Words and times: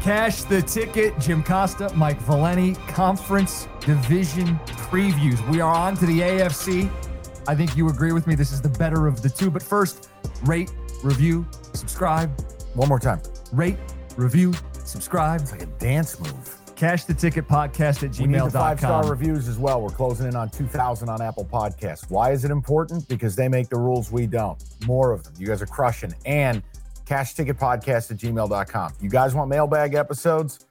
Cash 0.00 0.44
the 0.44 0.62
ticket. 0.62 1.18
Jim 1.18 1.42
Costa, 1.42 1.92
Mike 1.94 2.18
Valenti, 2.20 2.74
conference 2.86 3.68
division 3.80 4.58
previews. 4.88 5.46
We 5.50 5.60
are 5.60 5.74
on 5.74 5.96
to 5.96 6.06
the 6.06 6.20
AFC. 6.20 6.90
I 7.46 7.54
think 7.54 7.76
you 7.76 7.88
agree 7.88 8.12
with 8.12 8.26
me. 8.26 8.34
This 8.34 8.52
is 8.52 8.62
the 8.62 8.70
better 8.70 9.06
of 9.06 9.20
the 9.22 9.28
two. 9.28 9.50
But 9.50 9.62
first, 9.62 10.08
rate, 10.44 10.70
review, 11.02 11.46
subscribe. 11.74 12.30
One 12.74 12.88
more 12.88 12.98
time. 13.00 13.20
Rate, 13.52 13.76
review, 14.16 14.54
subscribe. 14.84 15.42
It's 15.42 15.52
like 15.52 15.62
a 15.62 15.66
dance 15.66 16.18
move. 16.20 16.57
Cash 16.78 17.06
the 17.06 17.14
ticket 17.14 17.48
podcast 17.48 18.04
at 18.04 18.20
We 18.20 18.28
need 18.28 18.40
the 18.40 18.50
five 18.50 18.78
star 18.78 19.04
reviews 19.10 19.48
as 19.48 19.58
well. 19.58 19.82
We're 19.82 19.88
closing 19.88 20.28
in 20.28 20.36
on 20.36 20.48
2,000 20.48 21.08
on 21.08 21.20
Apple 21.20 21.44
Podcasts. 21.44 22.08
Why 22.08 22.30
is 22.30 22.44
it 22.44 22.52
important? 22.52 23.08
Because 23.08 23.34
they 23.34 23.48
make 23.48 23.68
the 23.68 23.76
rules, 23.76 24.12
we 24.12 24.28
don't. 24.28 24.62
More 24.86 25.10
of 25.10 25.24
them. 25.24 25.32
You 25.38 25.48
guys 25.48 25.60
are 25.60 25.66
crushing. 25.66 26.14
And 26.24 26.62
cash 27.04 27.34
ticket 27.34 27.58
podcast 27.58 28.12
at 28.12 28.18
gmail.com. 28.18 28.92
You 29.00 29.10
guys 29.10 29.34
want 29.34 29.50
mailbag 29.50 29.94
episodes? 29.94 30.66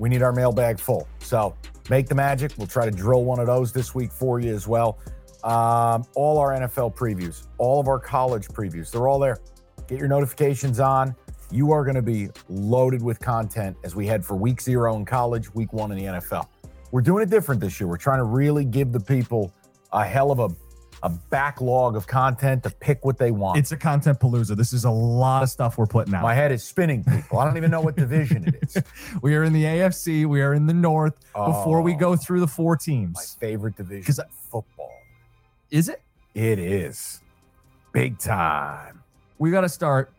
We 0.00 0.08
need 0.08 0.20
our 0.20 0.32
mailbag 0.32 0.80
full. 0.80 1.06
So 1.20 1.54
make 1.90 2.08
the 2.08 2.16
magic. 2.16 2.50
We'll 2.58 2.66
try 2.66 2.84
to 2.84 2.90
drill 2.90 3.22
one 3.22 3.38
of 3.38 3.46
those 3.46 3.72
this 3.72 3.94
week 3.94 4.10
for 4.10 4.40
you 4.40 4.52
as 4.52 4.66
well. 4.66 4.98
Um, 5.44 6.04
all 6.16 6.38
our 6.38 6.54
NFL 6.58 6.96
previews, 6.96 7.46
all 7.58 7.78
of 7.78 7.86
our 7.86 8.00
college 8.00 8.48
previews, 8.48 8.90
they're 8.90 9.06
all 9.06 9.20
there. 9.20 9.38
Get 9.86 10.00
your 10.00 10.08
notifications 10.08 10.80
on. 10.80 11.14
You 11.50 11.70
are 11.72 11.84
going 11.84 11.94
to 11.94 12.02
be 12.02 12.28
loaded 12.48 13.02
with 13.02 13.20
content 13.20 13.76
as 13.84 13.94
we 13.94 14.06
head 14.06 14.24
for 14.24 14.36
week 14.36 14.60
zero 14.60 14.96
in 14.96 15.04
college, 15.04 15.54
week 15.54 15.72
one 15.72 15.92
in 15.92 15.98
the 15.98 16.04
NFL. 16.04 16.48
We're 16.90 17.02
doing 17.02 17.22
it 17.22 17.30
different 17.30 17.60
this 17.60 17.78
year. 17.80 17.86
We're 17.88 17.96
trying 17.96 18.18
to 18.18 18.24
really 18.24 18.64
give 18.64 18.92
the 18.92 19.00
people 19.00 19.52
a 19.92 20.04
hell 20.04 20.32
of 20.32 20.38
a, 20.40 20.48
a 21.04 21.08
backlog 21.08 21.94
of 21.94 22.06
content 22.06 22.62
to 22.64 22.70
pick 22.70 23.04
what 23.04 23.16
they 23.18 23.30
want. 23.30 23.58
It's 23.58 23.70
a 23.70 23.76
content 23.76 24.18
palooza. 24.18 24.56
This 24.56 24.72
is 24.72 24.84
a 24.84 24.90
lot 24.90 25.42
of 25.44 25.48
stuff 25.48 25.78
we're 25.78 25.86
putting 25.86 26.14
out. 26.14 26.22
My 26.22 26.34
head 26.34 26.50
is 26.50 26.64
spinning, 26.64 27.04
people. 27.04 27.38
I 27.38 27.44
don't 27.44 27.56
even 27.56 27.70
know 27.70 27.80
what 27.80 27.96
division 27.96 28.48
it 28.48 28.56
is. 28.62 28.82
we 29.22 29.36
are 29.36 29.44
in 29.44 29.52
the 29.52 29.64
AFC. 29.64 30.26
We 30.26 30.42
are 30.42 30.52
in 30.54 30.66
the 30.66 30.74
North. 30.74 31.14
Before 31.34 31.80
we 31.80 31.94
Oh. 31.94 31.98
go 31.98 32.16
through 32.16 32.40
the 32.40 32.48
four 32.48 32.72
My 32.74 32.78
teams, 32.84 33.36
favorite 33.38 33.76
division 33.76 34.04
'Cause 34.04 34.18
in 34.18 34.24
football. 34.50 34.90
is 35.70 35.88
it? 35.88 36.02
It 36.34 36.58
is 36.58 37.20
big 37.92 38.18
time. 38.18 39.02
We 39.38 39.50
got 39.50 39.60
to 39.62 39.68
start 39.68 40.12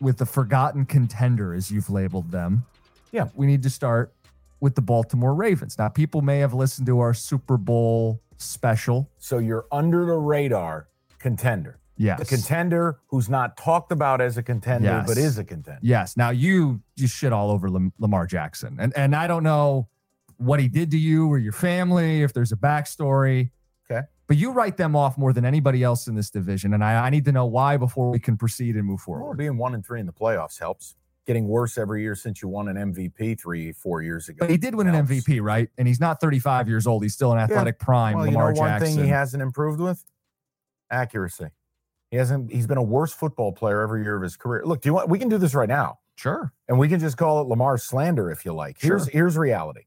with 0.00 0.18
the 0.18 0.26
forgotten 0.26 0.84
contender, 0.86 1.54
as 1.54 1.70
you've 1.70 1.90
labeled 1.90 2.30
them. 2.30 2.64
Yeah. 3.12 3.28
We 3.34 3.46
need 3.46 3.62
to 3.64 3.70
start 3.70 4.12
with 4.60 4.74
the 4.74 4.82
Baltimore 4.82 5.34
Ravens. 5.34 5.78
Now, 5.78 5.88
people 5.88 6.20
may 6.22 6.38
have 6.40 6.54
listened 6.54 6.86
to 6.86 6.98
our 7.00 7.14
Super 7.14 7.56
Bowl 7.56 8.20
special. 8.36 9.08
So 9.18 9.38
you're 9.38 9.66
under 9.72 10.04
the 10.04 10.16
radar 10.16 10.88
contender. 11.18 11.78
Yes. 11.96 12.20
The 12.20 12.26
contender 12.36 13.00
who's 13.08 13.28
not 13.28 13.56
talked 13.56 13.90
about 13.90 14.20
as 14.20 14.36
a 14.36 14.42
contender, 14.42 14.86
Yes. 14.88 15.08
but 15.08 15.18
is 15.18 15.36
a 15.38 15.44
contender. 15.44 15.80
Yes. 15.82 16.16
Now 16.16 16.30
you 16.30 16.80
you 16.94 17.08
shit 17.08 17.32
all 17.32 17.50
over 17.50 17.68
Lamar 17.98 18.24
Jackson, 18.26 18.76
and 18.78 18.96
and 18.96 19.16
I 19.16 19.26
don't 19.26 19.42
know 19.42 19.88
what 20.36 20.60
he 20.60 20.68
did 20.68 20.92
to 20.92 20.98
you 20.98 21.26
or 21.26 21.38
your 21.38 21.52
family, 21.52 22.22
if 22.22 22.32
there's 22.32 22.52
a 22.52 22.56
backstory. 22.56 23.50
But 24.28 24.36
you 24.36 24.52
write 24.52 24.76
them 24.76 24.94
off 24.94 25.16
more 25.18 25.32
than 25.32 25.44
anybody 25.46 25.82
else 25.82 26.06
in 26.06 26.14
this 26.14 26.28
division, 26.30 26.74
and 26.74 26.84
I, 26.84 27.06
I 27.06 27.10
need 27.10 27.24
to 27.24 27.32
know 27.32 27.46
why 27.46 27.76
before 27.78 28.10
we 28.10 28.18
can 28.20 28.36
proceed 28.36 28.76
and 28.76 28.84
move 28.84 29.00
Well, 29.06 29.18
forward. 29.18 29.38
being 29.38 29.56
one 29.56 29.74
and 29.74 29.84
three 29.84 30.00
in 30.00 30.06
the 30.06 30.12
playoffs 30.12 30.58
helps. 30.58 30.94
Getting 31.26 31.46
worse 31.48 31.76
every 31.76 32.02
year 32.02 32.14
since 32.14 32.40
you 32.40 32.48
won 32.48 32.68
an 32.68 32.92
MVP 32.94 33.38
three, 33.38 33.72
four 33.72 34.00
years 34.02 34.28
ago. 34.30 34.38
But 34.40 34.50
he 34.50 34.56
did 34.56 34.74
win 34.74 34.86
an. 34.86 35.06
MVP, 35.06 35.42
right? 35.42 35.68
And 35.76 35.86
he's 35.86 36.00
not 36.00 36.20
35 36.22 36.68
years 36.68 36.86
old. 36.86 37.02
He's 37.02 37.12
still 37.12 37.32
an 37.32 37.38
athletic 37.38 37.78
prime. 37.78 38.16
Well, 38.16 38.26
you 38.26 38.32
Lamar 38.32 38.52
know 38.54 38.60
one 38.60 38.68
Jackson. 38.70 38.94
thing 38.96 39.04
he 39.04 39.10
hasn't 39.10 39.42
improved 39.42 39.78
with? 39.80 40.02
Accuracy. 40.90 41.48
He 42.10 42.16
hasn't. 42.16 42.50
He's 42.50 42.66
been 42.66 42.78
a 42.78 42.82
worse 42.82 43.12
football 43.12 43.52
player 43.52 43.82
every 43.82 44.02
year 44.02 44.16
of 44.16 44.22
his 44.22 44.36
career. 44.36 44.62
Look, 44.64 44.80
do 44.80 44.88
you 44.88 44.94
want? 44.94 45.10
We 45.10 45.18
can 45.18 45.28
do 45.28 45.36
this 45.36 45.54
right 45.54 45.68
now, 45.68 45.98
sure. 46.16 46.52
and 46.66 46.78
we 46.78 46.88
can 46.88 46.98
just 46.98 47.18
call 47.18 47.42
it 47.42 47.48
Lamar 47.48 47.76
slander 47.76 48.30
if 48.30 48.46
you 48.46 48.54
like. 48.54 48.78
Here's 48.80 49.04
Sure. 49.04 49.12
here's 49.12 49.36
reality. 49.36 49.82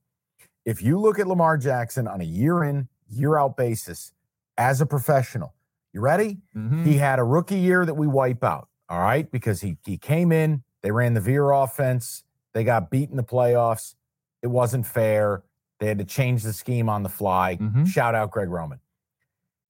If 0.66 0.84
you 0.84 1.00
look 1.00 1.18
at 1.18 1.25
Lamar 1.28 1.58
Jackson 1.58 2.08
on 2.08 2.22
a 2.22 2.25
year 2.25 2.63
in, 2.63 2.88
year 3.09 3.40
out 3.40 3.58
basis 3.58 4.13
as 4.61 4.79
a 4.79 4.85
professional, 4.85 5.55
you 5.91 6.01
ready? 6.01 6.38
Mhm. 6.55 6.85
He 6.85 6.97
had 6.97 7.17
a 7.17 7.23
rookie 7.23 7.57
year 7.59 7.83
that 7.85 7.95
we 7.95 8.05
wipe 8.07 8.44
out. 8.44 8.69
All 8.89 8.99
right. 8.99 9.29
Because 9.31 9.61
he 9.61 9.77
he 9.85 9.97
came 9.97 10.31
in, 10.31 10.63
they 10.83 10.91
ran 10.91 11.16
the 11.16 11.22
Veer 11.22 11.49
offense, 11.51 12.23
they 12.53 12.63
got 12.63 12.89
beat 12.91 13.09
in 13.09 13.17
the 13.17 13.23
playoffs. 13.23 13.95
It 14.44 14.47
wasn't 14.47 14.85
fair. 14.85 15.44
They 15.79 15.88
had 15.88 15.97
to 15.97 16.05
change 16.05 16.44
the 16.44 16.53
scheme 16.53 16.89
on 16.89 17.01
the 17.01 17.09
fly. 17.09 17.57
Mhm. 17.57 17.88
Shout 17.88 18.13
out 18.13 18.29
Greg 18.31 18.49
Roman. 18.49 18.79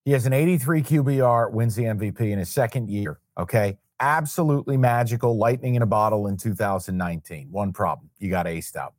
He 0.03 0.11
has 0.11 0.25
an 0.25 0.33
83 0.33 0.81
QBR, 0.83 1.49
wins 1.49 1.75
the 1.75 1.85
MVP 1.85 2.31
in 2.31 2.39
his 2.39 2.49
second 2.49 2.89
year. 2.89 3.19
Okay. 3.37 3.77
Absolutely 3.99 4.75
magical, 4.77 5.37
lightning 5.37 5.75
in 5.75 5.81
a 5.83 5.85
bottle 5.85 6.27
in 6.27 6.35
2019. 6.35 7.49
One 7.51 7.71
problem. 7.71 8.09
You 8.17 8.29
got 8.29 8.45
aced 8.47 8.75
out. 8.75 8.93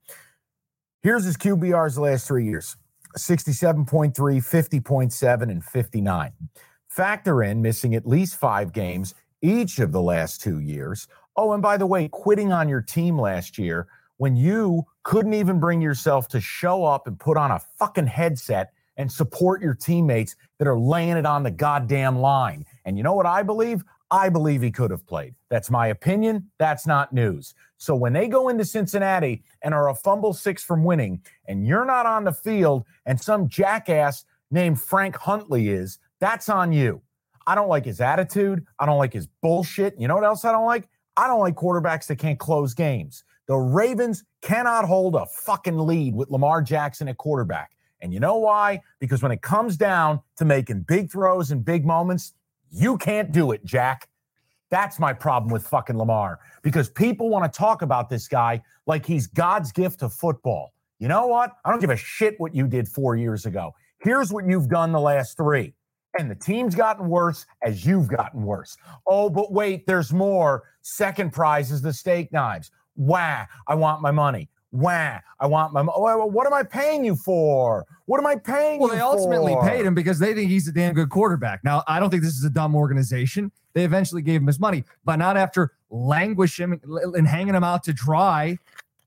Here's 1.03 1.25
his 1.25 1.37
QBRs 1.37 1.97
the 1.97 2.03
last 2.03 2.27
three 2.29 2.45
years 2.47 2.77
67.3, 3.17 4.13
50.7, 4.13 5.43
and 5.43 5.65
59. 5.65 6.33
Factor 6.89 7.43
in 7.43 7.63
missing 7.63 7.95
at 7.95 8.07
least 8.07 8.37
five 8.37 8.73
games 8.73 9.15
each 9.41 9.79
of 9.79 9.93
the 9.93 10.03
last 10.03 10.41
two 10.41 10.61
years. 10.61 11.09
Oh, 11.37 11.53
and 11.53 11.63
by 11.63 11.77
the 11.77 11.87
way, 11.87 12.09
quitting 12.09 12.53
on 12.53 12.69
your 12.69 12.83
team 12.83 13.19
last 13.19 13.59
year 13.59 13.89
when 14.19 14.37
you 14.37 14.85
couldn't 15.03 15.35
even 15.35 15.59
bring 15.59 15.81
yourself 15.81 16.29
to 16.29 16.41
show 16.41 16.85
up 16.85 17.07
and 17.07 17.19
put 17.19 17.37
on 17.37 17.51
a 17.51 17.59
fucking 17.79 18.07
headset 18.07 18.73
and 18.97 19.11
support 19.11 19.63
your 19.63 19.75
teammates 19.75 20.37
that 20.59 20.69
are 20.69 20.79
laying 20.79 21.17
it 21.17 21.27
on 21.27 21.43
the 21.43 21.51
goddamn 21.51 22.19
line. 22.19 22.65
And 22.85 22.97
you 22.97 23.03
know 23.03 23.15
what 23.15 23.27
I 23.27 23.43
believe? 23.43 23.83
I 24.13 24.29
believe 24.29 24.61
he 24.61 24.71
could 24.71 24.91
have 24.91 25.07
played. 25.07 25.35
That's 25.49 25.71
my 25.71 25.87
opinion. 25.87 26.51
That's 26.59 26.87
not 26.87 27.15
news. 27.15 27.55
So 27.79 27.97
when 27.97 28.13
they 28.13 28.29
go 28.29 28.51
into 28.51 28.63
Cincinnati 28.63 29.43
and 29.63 29.73
are 29.73 29.89
a 29.89 29.95
fumble 29.95 30.35
six 30.35 30.63
from 30.63 30.85
winning, 30.85 31.23
and 31.49 31.67
you're 31.67 31.87
not 31.87 32.05
on 32.05 32.25
the 32.25 32.33
field, 32.33 32.85
and 33.07 33.19
some 33.19 33.49
jackass 33.49 34.27
named 34.51 34.81
Frank 34.83 35.17
Huntley 35.17 35.71
is, 35.71 35.99
that's 36.21 36.51
on 36.51 36.73
you. 36.73 37.01
I 37.47 37.55
don't 37.55 37.71
like 37.71 37.87
his 37.87 38.03
attitude. 38.03 38.67
I 38.79 38.85
don't 38.85 38.99
like 38.99 39.15
his 39.15 39.27
bullshit. 39.41 39.99
You 39.99 40.09
know 40.09 40.15
what 40.15 40.25
else 40.25 40.45
I 40.45 40.53
don't 40.53 40.67
like? 40.67 40.91
I 41.17 41.27
don't 41.27 41.41
like 41.41 41.57
quarterbacks 41.57 42.07
that 42.09 42.17
can't 42.17 42.39
close 42.39 42.75
games. 42.75 43.25
The 43.49 43.57
Ravens 43.57 44.25
cannot 44.43 44.85
hold 44.85 45.15
a 45.15 45.25
fucking 45.25 45.79
lead 45.79 46.15
with 46.15 46.31
Lamar 46.31 46.61
Jackson 46.61 47.09
at 47.09 47.17
quarterback. 47.17 47.73
And 48.03 48.13
you 48.13 48.21
know 48.21 48.37
why? 48.37 48.83
Because 48.99 49.23
when 49.23 49.33
it 49.33 49.41
comes 49.41 49.79
down 49.79 50.21
to 50.37 50.45
making 50.45 50.83
big 50.83 51.11
throws 51.11 51.51
and 51.51 51.65
big 51.65 51.87
moments, 51.87 52.35
you 52.73 52.97
can't 52.97 53.31
do 53.31 53.53
it, 53.53 53.65
Jack. 53.65 54.09
That's 54.71 54.99
my 54.99 55.13
problem 55.13 55.53
with 55.53 55.67
fucking 55.67 55.99
Lamar 55.99 56.41
because 56.63 56.89
people 56.89 57.29
want 57.29 57.51
to 57.51 57.57
talk 57.57 57.83
about 57.83 58.09
this 58.09 58.27
guy 58.27 58.63
like 58.87 59.05
he's 59.05 59.27
God's 59.27 59.71
gift 59.71 60.01
to 60.01 60.09
football. 60.09 60.73
You 60.99 61.09
know 61.09 61.27
what? 61.27 61.53
I 61.65 61.71
don't 61.71 61.81
give 61.81 61.91
a 61.91 61.97
shit 61.97 62.35
what 62.39 62.55
you 62.55 62.67
did 62.67 62.89
four 62.89 63.15
years 63.15 63.45
ago. 63.45 63.75
Here's 64.01 64.33
what 64.33 64.47
you've 64.47 64.69
done 64.69 64.91
the 64.93 65.01
last 65.01 65.37
three. 65.37 65.75
And 66.19 66.31
the 66.31 66.35
team's 66.35 66.75
gotten 66.75 67.09
worse 67.09 67.45
as 67.63 67.85
you've 67.85 68.09
gotten 68.09 68.45
worse. 68.45 68.77
Oh, 69.07 69.29
but 69.29 69.53
wait, 69.53 69.87
there's 69.87 70.13
more. 70.13 70.65
Second 70.81 71.33
prize 71.33 71.71
is 71.71 71.83
the 71.83 71.93
steak 71.93 72.33
knives. 72.33 72.71
Wah, 72.97 73.45
I 73.67 73.75
want 73.75 74.01
my 74.01 74.11
money. 74.11 74.49
Wah! 74.73 75.19
I 75.39 75.47
want 75.47 75.75
my. 75.75 75.83
Oh, 75.87 76.27
what 76.27 76.47
am 76.47 76.55
I 76.55 76.63
paying 76.63 77.05
you 77.05 77.15
for? 77.15 77.85
What 78.07 78.19
am 78.19 78.27
I 78.27 78.37
paying 78.37 78.81
Well, 78.81 78.89
they 78.89 79.01
ultimately 79.01 79.53
for? 79.53 79.69
paid 79.69 79.85
him 79.85 79.95
because 79.95 80.19
they 80.19 80.33
think 80.33 80.51
he's 80.51 80.67
a 80.67 80.73
damn 80.73 80.95
good 80.95 81.11
quarterback. 81.11 81.63
Now, 81.63 81.85
I 81.87 82.01
don't 82.01 82.09
think 82.11 82.23
this 82.23 82.37
is 82.37 82.45
a 82.45 82.51
dumb 82.51 82.75
organization. 82.75 83.53
They 83.75 83.85
eventually 83.85 84.23
gave 84.23 84.41
him 84.41 84.47
his 84.47 84.59
money, 84.59 84.85
but 85.05 85.17
not 85.17 85.37
after 85.37 85.73
languishing 85.91 86.81
and 86.85 87.29
hanging 87.29 87.55
him 87.55 87.65
out 87.65 87.83
to 87.85 87.93
dry, 87.93 88.59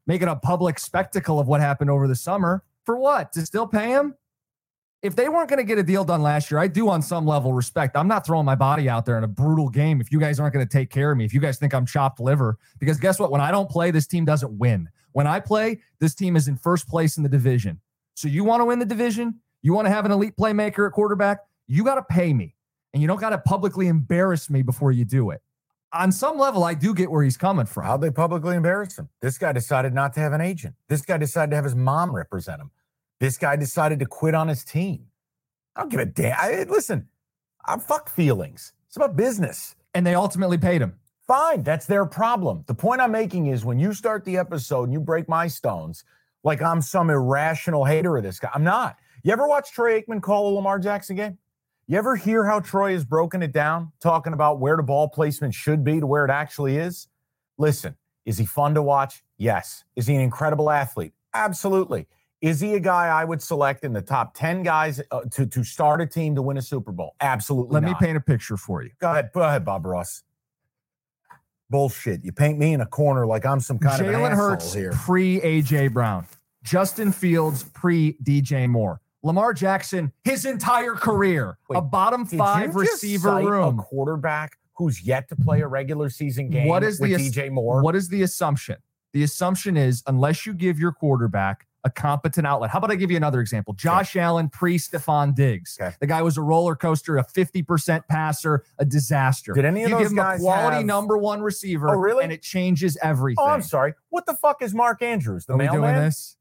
making 0.06 0.28
a 0.28 0.36
public 0.36 0.80
spectacle 0.80 1.40
of 1.40 1.48
what 1.48 1.62
happened 1.62 1.90
over 1.90 2.08
the 2.08 2.16
summer. 2.16 2.64
For 2.84 2.98
what? 2.98 3.32
To 3.34 3.44
still 3.46 3.66
pay 3.68 3.90
him? 3.90 4.16
If 5.02 5.16
they 5.16 5.30
weren't 5.30 5.50
going 5.50 5.58
to 5.58 5.64
get 5.64 5.78
a 5.78 5.84
deal 5.84 6.04
done 6.04 6.22
last 6.24 6.50
year, 6.50 6.60
I 6.60 6.68
do 6.68 6.90
on 6.90 7.02
some 7.02 7.28
level 7.28 7.54
respect. 7.54 7.96
I'm 7.96 8.08
not 8.08 8.26
throwing 8.26 8.46
my 8.46 8.56
body 8.56 8.90
out 8.90 9.06
there 9.06 9.18
in 9.20 9.24
a 9.24 9.28
brutal 9.28 9.70
game 9.70 10.02
if 10.02 10.12
you 10.12 10.20
guys 10.20 10.40
aren't 10.40 10.54
going 10.54 10.66
to 10.66 10.72
take 10.72 10.90
care 10.90 11.12
of 11.12 11.18
me, 11.18 11.26
if 11.26 11.34
you 11.34 11.40
guys 11.40 11.58
think 11.58 11.74
I'm 11.74 11.86
chopped 11.86 12.20
liver. 12.20 12.58
Because 12.80 13.00
guess 13.00 13.20
what? 13.20 13.32
When 13.32 13.42
I 13.42 13.52
don't 13.52 13.70
play, 13.70 13.92
this 13.92 14.08
team 14.08 14.26
doesn't 14.26 14.52
win. 14.58 14.90
When 15.16 15.28
I 15.28 15.40
play, 15.40 15.80
this 16.02 16.14
team 16.14 16.36
is 16.36 16.50
in 16.50 16.58
first 16.58 16.90
place 16.90 17.16
in 17.16 17.24
the 17.24 17.30
division. 17.30 17.80
So 18.16 18.28
you 18.28 18.44
want 18.44 18.60
to 18.60 18.66
win 18.66 18.80
the 18.80 18.86
division? 18.86 19.40
You 19.62 19.72
want 19.72 19.86
to 19.86 19.90
have 19.90 20.04
an 20.04 20.12
elite 20.12 20.36
playmaker 20.36 20.88
at 20.88 20.92
quarterback? 20.92 21.40
You 21.68 21.86
got 21.86 21.96
to 21.96 22.04
pay 22.04 22.34
me. 22.34 22.54
And 22.94 23.02
you 23.02 23.08
don't 23.08 23.22
got 23.22 23.30
to 23.30 23.38
publicly 23.38 23.88
embarrass 23.88 24.50
me 24.50 24.62
before 24.62 24.92
you 24.92 25.06
do 25.06 25.30
it. 25.30 25.42
On 25.94 26.12
some 26.12 26.38
level, 26.38 26.66
I 26.66 26.74
do 26.74 26.94
get 26.94 27.10
where 27.10 27.24
he's 27.24 27.38
coming 27.38 27.66
from. 27.66 27.86
How'd 27.86 28.02
they 28.02 28.12
publicly 28.12 28.58
embarrass 28.58 29.00
him? 29.00 29.08
This 29.22 29.38
guy 29.38 29.54
decided 29.54 29.94
not 29.94 30.12
to 30.16 30.20
have 30.20 30.34
an 30.34 30.42
agent. 30.42 30.76
This 30.90 31.04
guy 31.04 31.18
decided 31.18 31.52
to 31.52 31.56
have 31.56 31.64
his 31.64 31.76
mom 31.76 32.14
represent 32.14 32.60
him. 32.60 32.72
This 33.22 33.38
guy 33.38 33.56
decided 33.56 34.00
to 34.00 34.06
quit 34.06 34.36
on 34.36 34.50
his 34.50 34.66
team. 34.66 35.06
I 35.78 35.80
don't 35.80 35.90
give 35.90 36.02
a 36.02 36.06
damn. 36.06 36.36
I, 36.38 36.66
listen, 36.68 37.08
I'm 37.66 37.80
fuck 37.80 38.10
feelings. 38.10 38.74
It's 38.88 38.98
about 38.98 39.16
business. 39.16 39.78
And 39.94 40.06
they 40.06 40.14
ultimately 40.14 40.58
paid 40.58 40.82
him. 40.82 41.00
Fine, 41.28 41.64
that's 41.64 41.88
their 41.88 42.06
problem. 42.06 42.64
The 42.68 42.76
point 42.76 43.02
I'm 43.02 43.12
making 43.12 43.48
is 43.48 43.66
when 43.66 43.80
you 43.80 43.94
start 43.94 44.26
the 44.26 44.38
episode 44.38 44.84
and 44.84 44.94
you 44.94 45.00
break 45.00 45.28
my 45.28 45.48
stones, 45.48 46.04
like 46.44 46.62
I'm 46.62 46.82
some 46.82 47.10
irrational 47.10 47.84
hater 47.84 48.16
of 48.16 48.24
this 48.24 48.40
guy. 48.40 48.52
I'm 48.54 48.64
not. 48.64 48.98
You 49.24 49.34
ever 49.34 49.48
watch 49.48 49.72
Troy 49.72 50.00
Aikman 50.00 50.22
call 50.22 50.50
a 50.50 50.54
Lamar 50.54 50.78
Jackson 50.78 51.16
game? 51.16 51.40
You 51.88 51.98
ever 51.98 52.16
hear 52.16 52.46
how 52.46 52.60
Troy 52.60 52.94
has 52.94 53.04
broken 53.04 53.42
it 53.42 53.52
down, 53.52 53.92
talking 54.00 54.34
about 54.34 54.60
where 54.60 54.78
the 54.78 54.84
ball 54.84 55.08
placement 55.08 55.56
should 55.56 55.84
be 55.84 56.00
to 56.00 56.06
where 56.06 56.26
it 56.26 56.32
actually 56.32 56.78
is? 56.78 57.08
Listen, 57.58 57.96
is 58.26 58.38
he 58.38 58.46
fun 58.46 58.76
to 58.76 58.84
watch? 58.84 59.24
Yes. 59.38 59.84
Is 59.96 60.06
he 60.06 60.14
an 60.14 60.22
incredible 60.22 60.70
athlete? 60.70 61.14
Absolutely. 61.34 62.08
Is 62.42 62.60
he 62.60 62.76
a 62.76 62.80
guy 62.80 63.08
I 63.08 63.26
would 63.26 63.42
select 63.42 63.84
in 63.84 63.94
the 63.94 64.02
top 64.02 64.36
10 64.36 64.62
guys 64.62 65.02
uh, 65.10 65.22
to, 65.32 65.48
to 65.48 65.64
start 65.64 66.02
a 66.02 66.06
team 66.06 66.36
to 66.36 66.44
win 66.44 66.58
a 66.58 66.62
Super 66.62 66.92
Bowl? 66.92 67.16
Absolutely. 67.20 67.74
Let 67.74 67.82
not. 67.82 68.00
me 68.00 68.06
paint 68.06 68.18
a 68.18 68.22
picture 68.22 68.58
for 68.58 68.84
you. 68.84 68.92
Go 69.00 69.10
ahead. 69.10 69.32
Go 69.34 69.42
ahead, 69.42 69.66
Bob 69.66 69.86
Ross. 69.88 70.22
Bullshit. 71.70 72.24
You 72.24 72.32
paint 72.32 72.60
me 72.60 72.74
in 72.74 72.82
a 72.82 72.86
corner 72.86 73.26
like 73.26 73.46
I'm 73.46 73.60
some 73.60 73.80
kind 73.80 74.02
of 74.02 74.08
an 74.08 74.14
Jalen 74.14 74.36
Hurts 74.36 74.74
here. 74.74 74.92
pre 74.94 75.40
AJ 75.42 75.94
Brown, 75.94 76.26
Justin 76.64 77.12
Fields 77.12 77.64
pre 77.64 78.18
DJ 78.24 78.70
Moore, 78.70 79.02
Lamar 79.24 79.54
Jackson 79.54 80.12
his 80.24 80.46
entire 80.46 80.94
career, 80.94 81.58
Wait, 81.70 81.78
a 81.78 81.82
bottom 81.82 82.26
five 82.26 82.76
receiver 82.76 83.36
room. 83.38 83.80
A 83.80 83.82
quarterback 83.82 84.58
who's 84.78 85.02
yet 85.02 85.28
to 85.30 85.36
play 85.36 85.62
a 85.62 85.68
regular 85.68 86.10
season 86.10 86.50
game 86.50 86.68
What 86.68 86.84
is 86.84 87.00
with 87.00 87.12
the 87.12 87.30
DJ 87.30 87.50
Moore. 87.50 87.82
What 87.82 87.96
is 87.96 88.10
the 88.10 88.22
assumption? 88.24 88.78
The 89.14 89.24
assumption 89.24 89.78
is 89.78 90.04
unless 90.08 90.46
you 90.46 90.54
give 90.54 90.78
your 90.78 90.92
quarterback 90.92 91.66
a 91.86 91.90
competent 91.90 92.46
outlet. 92.48 92.72
How 92.72 92.80
about 92.80 92.92
I 92.92 92.96
give 92.96 93.12
you 93.12 93.16
another 93.18 93.40
example? 93.40 93.74
Josh 93.76 94.16
Allen 94.18 94.50
pre 94.50 94.78
Stefon 94.78 95.34
Diggs. 95.36 95.78
Okay. 95.80 95.96
The 96.02 96.08
guy 96.08 96.22
was 96.24 96.36
a 96.36 96.42
roller 96.42 96.76
coaster, 96.76 97.18
a 97.18 97.24
50% 97.24 98.02
passer, 98.10 98.64
a 98.80 98.84
disaster. 98.86 99.54
Did 99.54 99.64
any 99.66 99.84
of 99.84 99.90
you 99.92 99.96
those 99.96 100.04
give 100.06 100.12
him 100.12 100.18
guys 100.18 100.40
a 100.42 100.44
quality 100.44 100.78
have- 100.78 100.86
number 100.86 101.18
one 101.18 101.42
receiver, 101.42 101.92
Oh, 101.92 101.94
really? 101.98 102.24
and 102.24 102.34
it 102.34 102.42
changes 102.42 102.98
everything. 103.02 103.38
oh, 103.46 103.50
I'm 103.50 103.62
sorry. 103.62 103.94
What 104.10 104.26
the 104.26 104.36
fuck 104.36 104.62
is 104.62 104.74
Mark 104.74 105.02
Andrews? 105.02 105.46
The 105.46 105.54
Are 105.54 105.58
we 105.58 105.68
doing 105.68 105.82
mailman? 105.82 106.04
this? 106.06 106.38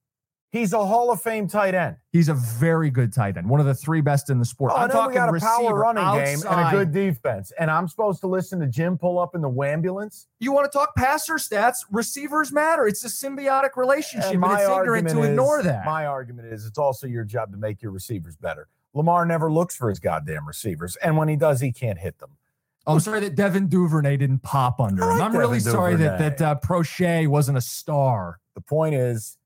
He's 0.55 0.73
a 0.73 0.87
Hall 0.87 1.11
of 1.11 1.21
Fame 1.21 1.49
tight 1.49 1.75
end. 1.75 1.97
He's 2.13 2.29
a 2.29 2.35
very 2.35 2.89
good 2.89 3.13
tight 3.13 3.37
end, 3.37 3.51
one 3.51 3.59
of 3.59 3.67
the 3.67 3.75
three 3.75 4.01
best 4.01 4.31
in 4.31 4.39
the 4.39 4.45
sport. 4.45 4.71
Oh, 4.73 4.77
I'm 4.77 4.89
talking 4.89 5.09
we 5.09 5.15
got 5.17 5.29
a 5.29 5.33
receiver, 5.33 5.51
power 5.51 5.75
running 5.75 6.25
game 6.25 6.39
and 6.49 6.69
a 6.69 6.71
good 6.71 6.93
defense. 6.93 7.53
And 7.59 7.69
I'm 7.69 7.89
supposed 7.89 8.21
to 8.21 8.29
listen 8.29 8.61
to 8.61 8.69
Jim 8.69 8.97
pull 8.97 9.19
up 9.19 9.35
in 9.35 9.41
the 9.41 9.51
ambulance? 9.51 10.29
You 10.39 10.53
want 10.53 10.71
to 10.71 10.79
talk 10.79 10.95
passer 10.95 11.39
stats? 11.39 11.79
Receivers 11.91 12.53
matter. 12.53 12.87
It's 12.87 13.05
a 13.05 13.09
symbiotic 13.09 13.71
relationship, 13.75 14.33
and, 14.33 14.45
And 14.45 14.53
it's 14.53 14.63
ignorant 14.63 15.09
to 15.09 15.23
ignore 15.25 15.61
that. 15.65 15.85
My 15.85 16.07
argument 16.07 16.47
is 16.47 16.67
it's 16.67 16.79
also 16.79 17.09
your 17.09 17.25
job 17.25 17.51
to 17.51 17.59
make 17.59 17.83
your 17.83 17.91
receivers 17.91 18.37
better. 18.37 18.69
Lamar 18.93 19.27
never 19.27 19.51
looks 19.51 19.75
for 19.75 19.89
his 19.89 19.99
goddamn 19.99 20.47
receivers. 20.47 20.95
And 21.03 21.17
when 21.17 21.27
he 21.27 21.35
does, 21.35 21.63
he 21.63 21.73
can't 21.73 21.99
hit 21.99 22.21
them. 22.21 22.31
I'm 22.87 23.01
sorry 23.01 23.19
that 23.21 23.35
Devin 23.35 23.67
Duvernay 23.67 24.19
didn't 24.19 24.45
pop 24.45 24.79
under 24.79 25.03
I 25.03 25.15
him. 25.15 25.19
like 25.19 25.31
I'm 25.31 25.37
really 25.37 25.59
Devin 25.59 25.73
sorry 25.73 25.97
that 25.97 26.19
Duvernay. 26.19 26.37
that 26.37 26.41
uh, 26.41 26.61
Proche 26.65 27.27
wasn't 27.27 27.59
a 27.59 27.61
star. 27.61 28.39
The 28.55 28.61
point 28.61 28.95
is, 28.95 29.37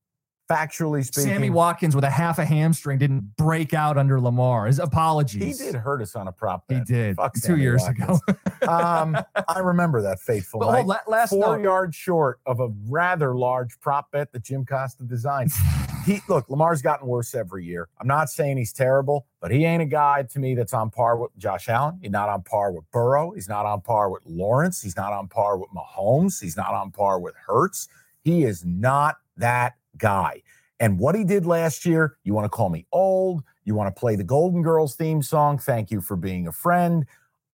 factually 0.49 1.05
speaking, 1.05 1.31
Sammy 1.33 1.51
Watkins 1.51 1.95
with 1.95 2.05
a 2.05 2.11
half 2.11 2.39
a 2.39 2.45
hamstring 2.45 2.99
didn't 2.99 3.37
break 3.37 3.75
out 3.75 3.97
under 3.99 4.21
Lamar. 4.21 4.67
His 4.67 4.79
apologies. 4.79 5.59
he 5.61 5.65
did 5.67 5.75
hurt 5.75 6.01
us 6.03 6.17
on 6.17 6.29
a 6.29 6.33
prop 6.33 6.67
Bet. 6.69 6.79
He 6.79 6.85
did 6.95 7.17
Fuck 7.17 7.35
two 7.35 7.41
Sammy 7.41 7.63
years 7.63 7.83
Watkins. 7.83 8.21
ago. 8.29 8.69
um, 8.73 9.17
I 9.49 9.59
remember 9.61 10.03
that 10.03 10.21
fateful 10.21 10.61
But 10.61 10.83
night. 10.87 11.01
last 11.07 11.31
Four 11.31 11.57
note. 11.59 11.63
yards 11.65 11.97
short 11.97 12.41
of 12.47 12.61
a 12.61 12.69
rather 12.89 13.35
large 13.35 13.79
prop 13.81 14.11
bet 14.11 14.33
that 14.33 14.43
Jim 14.45 14.65
Costa 14.65 15.05
designed. 15.05 15.53
He 16.07 16.23
look, 16.27 16.49
Lamar's 16.49 16.81
gotten 16.81 17.07
worse 17.07 17.35
every 17.35 17.67
year. 17.67 17.87
I'm 18.01 18.07
not 18.07 18.31
saying 18.31 18.57
he's 18.57 18.73
terrible, 18.73 19.27
but 19.43 19.51
he 19.51 19.67
ain't 19.67 19.83
a 19.83 19.87
guy 19.87 20.23
to 20.23 20.39
me 20.39 20.55
that's 20.55 20.73
on 20.73 20.89
par 20.89 21.19
with 21.19 21.37
Josh 21.37 21.69
Allen. 21.69 21.99
He's 22.01 22.11
not 22.13 22.31
on 22.31 22.43
par 22.45 22.73
with 22.73 22.91
Burrow. 22.93 23.33
He's 23.33 23.47
not 23.47 23.67
on 23.67 23.83
par 23.83 24.09
with 24.09 24.23
Lawrence. 24.25 24.81
He's 24.81 24.97
not 24.97 25.13
on 25.13 25.29
par 25.29 25.59
with 25.59 25.69
Mahomes. 25.69 26.41
He's 26.41 26.57
not 26.57 26.73
on 26.73 26.93
par 26.93 27.19
with 27.21 27.35
Hurts. 27.47 27.89
He 28.25 28.45
is 28.45 28.65
not 28.65 29.17
that 29.37 29.75
guy. 29.99 30.43
And 30.81 30.99
what 30.99 31.15
he 31.15 31.25
did 31.25 31.45
last 31.45 31.85
year, 31.85 32.17
you 32.23 32.35
want 32.35 32.45
to 32.45 32.49
call 32.49 32.69
me 32.69 32.87
old, 32.93 33.43
you 33.65 33.75
want 33.75 33.95
to 33.95 33.99
play 33.99 34.17
the 34.17 34.25
Golden 34.25 34.63
Girls 34.63 34.95
theme 34.95 35.23
song, 35.23 35.59
thank 35.59 35.91
you 35.91 36.01
for 36.01 36.17
being 36.17 36.47
a 36.47 36.53
friend. 36.53 37.05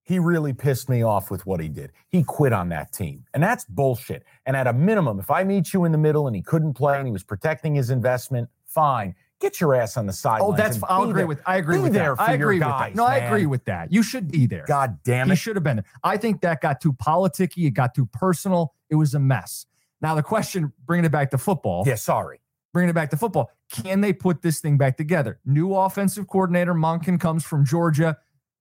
He 0.03 0.19
really 0.19 0.53
pissed 0.53 0.91
me 0.91 1.03
off 1.03 1.31
with 1.31 1.47
what 1.47 1.61
he 1.61 1.69
did. 1.71 1.91
He 2.09 2.23
quit 2.23 2.53
on 2.53 2.69
that 2.69 2.93
team. 2.93 3.25
And 3.33 3.43
that's 3.43 3.65
bullshit. 3.65 4.23
And 4.45 4.55
at 4.55 4.67
a 4.67 4.73
minimum, 4.75 5.19
if 5.19 5.31
I 5.31 5.45
meet 5.45 5.73
you 5.73 5.87
in 5.87 5.93
the 5.93 5.99
middle 5.99 6.27
and 6.27 6.37
he 6.37 6.43
couldn't 6.43 6.75
play 6.75 6.99
and 6.99 7.07
he 7.07 7.13
was 7.13 7.23
protecting 7.23 7.75
his 7.75 7.89
investment, 7.89 8.51
fine. 8.67 9.15
Get 9.41 9.61
your 9.61 9.75
ass 9.75 9.97
on 9.97 10.07
the 10.07 10.13
oh, 10.13 10.15
sidelines. 10.15 10.55
Oh, 10.55 10.57
that's 10.57 10.79
I'll 10.89 11.05
agree 11.05 11.21
there. 11.21 11.27
with. 11.27 11.41
I 11.47 11.57
agree 11.57 11.77
Be 11.77 11.85
with 11.85 11.93
there 11.95 12.15
that. 12.15 12.17
for 12.17 12.23
I 12.23 12.35
your 12.35 12.51
agree 12.51 12.59
with 12.59 12.69
guys, 12.69 12.93
that. 12.93 12.97
No, 12.97 13.05
I 13.05 13.17
agree 13.17 13.47
with 13.47 13.65
that. 13.65 13.93
You 13.93 14.03
should 14.03 14.31
be 14.31 14.47
there. 14.47 14.65
God 14.67 14.99
damn 15.05 15.27
he 15.27 15.33
it. 15.33 15.37
should 15.37 15.57
have 15.57 15.65
been 15.65 15.77
there. 15.77 15.85
I 16.03 16.19
think 16.19 16.43
that 16.43 16.61
got 16.61 16.81
too 16.81 16.93
politicky. 16.93 17.67
It 17.67 17.71
got 17.71 17.95
too 17.95 18.07
personal. 18.07 18.75
It 18.91 18.95
was 18.95 19.15
a 19.15 19.19
mess. 19.19 19.67
Now 20.05 20.15
the 20.15 20.23
question, 20.23 20.71
bringing 20.85 21.07
it 21.07 21.13
back 21.13 21.31
to 21.31 21.39
football. 21.39 21.85
Yeah, 21.87 21.95
sorry. 21.95 22.43
bringing 22.75 22.91
it 22.91 22.93
back 22.93 23.09
to 23.09 23.17
football. 23.17 23.51
Can 23.73 24.03
they 24.03 24.13
put 24.13 24.43
this 24.43 24.61
thing 24.61 24.77
back 24.77 24.99
together? 24.99 25.41
New 25.47 25.75
offensive 25.75 26.29
coordinator 26.29 26.75
Monken 26.75 27.19
comes 27.19 27.43
from 27.43 27.65
Georgia. 27.65 28.19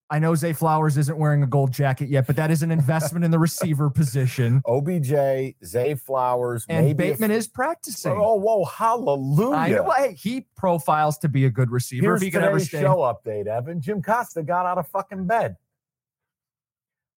I 0.08 0.20
know 0.20 0.34
Zay 0.34 0.54
Flowers 0.54 0.96
isn't 0.96 1.18
wearing 1.18 1.42
a 1.42 1.46
gold 1.46 1.70
jacket 1.70 2.08
yet, 2.08 2.26
but 2.26 2.36
that 2.36 2.50
is 2.50 2.62
an 2.62 2.70
investment 2.70 3.26
in 3.26 3.30
the 3.30 3.38
receiver 3.38 3.90
position. 3.90 4.62
OBJ, 4.66 5.54
Zay 5.62 5.94
Flowers, 5.96 6.64
And 6.66 6.96
Bateman 6.96 7.30
is 7.30 7.46
practicing. 7.46 8.12
Oh, 8.12 8.36
whoa, 8.36 8.64
hallelujah. 8.64 9.54
I 9.54 9.68
know. 9.68 9.90
Hey, 9.90 10.14
he 10.14 10.46
profiles 10.56 11.18
to 11.18 11.28
be 11.28 11.44
a 11.44 11.50
good 11.50 11.70
receiver 11.70 12.06
Here's 12.06 12.22
if 12.22 12.24
he 12.24 12.30
can 12.30 12.42
ever 12.42 12.58
today's 12.58 12.70
show 12.70 12.96
update, 13.00 13.48
Evan. 13.48 13.82
Jim 13.82 14.00
Costa 14.00 14.42
got 14.42 14.64
out 14.64 14.78
of 14.78 14.88
fucking 14.88 15.26
bed. 15.26 15.56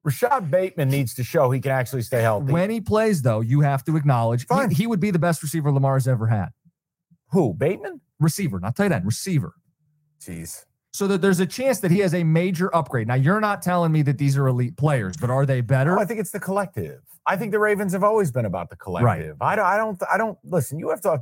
Rashod 0.08 0.50
Bateman 0.50 0.88
needs 0.88 1.14
to 1.16 1.24
show 1.26 1.52
he 1.52 1.60
can 1.60 1.74
actually 1.74 2.02
stay 2.02 2.22
healthy. 2.22 2.54
When 2.54 2.70
he 2.70 2.80
plays, 2.80 3.22
though, 3.22 3.42
you 3.42 3.60
have 3.60 3.84
to 3.84 3.98
acknowledge 3.98 4.46
he, 4.50 4.74
he 4.74 4.88
would 4.88 5.02
be 5.02 5.12
the 5.12 5.20
best 5.20 5.44
receiver 5.44 5.70
Lamar's 5.70 6.08
ever 6.08 6.28
had. 6.28 6.48
Who? 7.32 7.54
Bateman? 7.54 8.00
Receiver, 8.18 8.58
not 8.62 8.78
tight 8.78 8.94
end, 8.94 9.06
receiver. 9.06 9.56
Jeez. 10.22 10.64
So 10.94 11.08
that 11.08 11.22
there's 11.22 11.42
a 11.42 11.46
chance 11.46 11.82
that 11.82 11.92
he 11.92 12.00
has 12.00 12.14
a 12.14 12.24
major 12.24 12.74
upgrade. 12.74 13.10
Now, 13.10 13.16
you're 13.16 13.42
not 13.42 13.62
telling 13.62 13.92
me 13.92 14.02
that 14.04 14.18
these 14.18 14.38
are 14.38 14.48
elite 14.48 14.78
players, 14.78 15.18
but 15.18 15.30
are 15.30 15.46
they 15.46 15.60
better? 15.60 16.00
Oh, 16.00 16.02
I 16.02 16.06
think 16.06 16.22
it's 16.22 16.32
the 16.32 16.40
collective. 16.40 17.02
I 17.26 17.36
think 17.36 17.52
the 17.52 17.60
Ravens 17.60 17.92
have 17.92 18.06
always 18.06 18.32
been 18.32 18.46
about 18.46 18.70
the 18.70 18.78
collective. 18.78 19.36
I, 19.42 19.58
don't, 19.58 19.66
I 19.66 19.76
don't. 19.76 20.02
I 20.10 20.18
don't. 20.18 20.38
Listen, 20.46 20.80
you 20.80 20.90
have 20.90 21.02
to. 21.02 21.22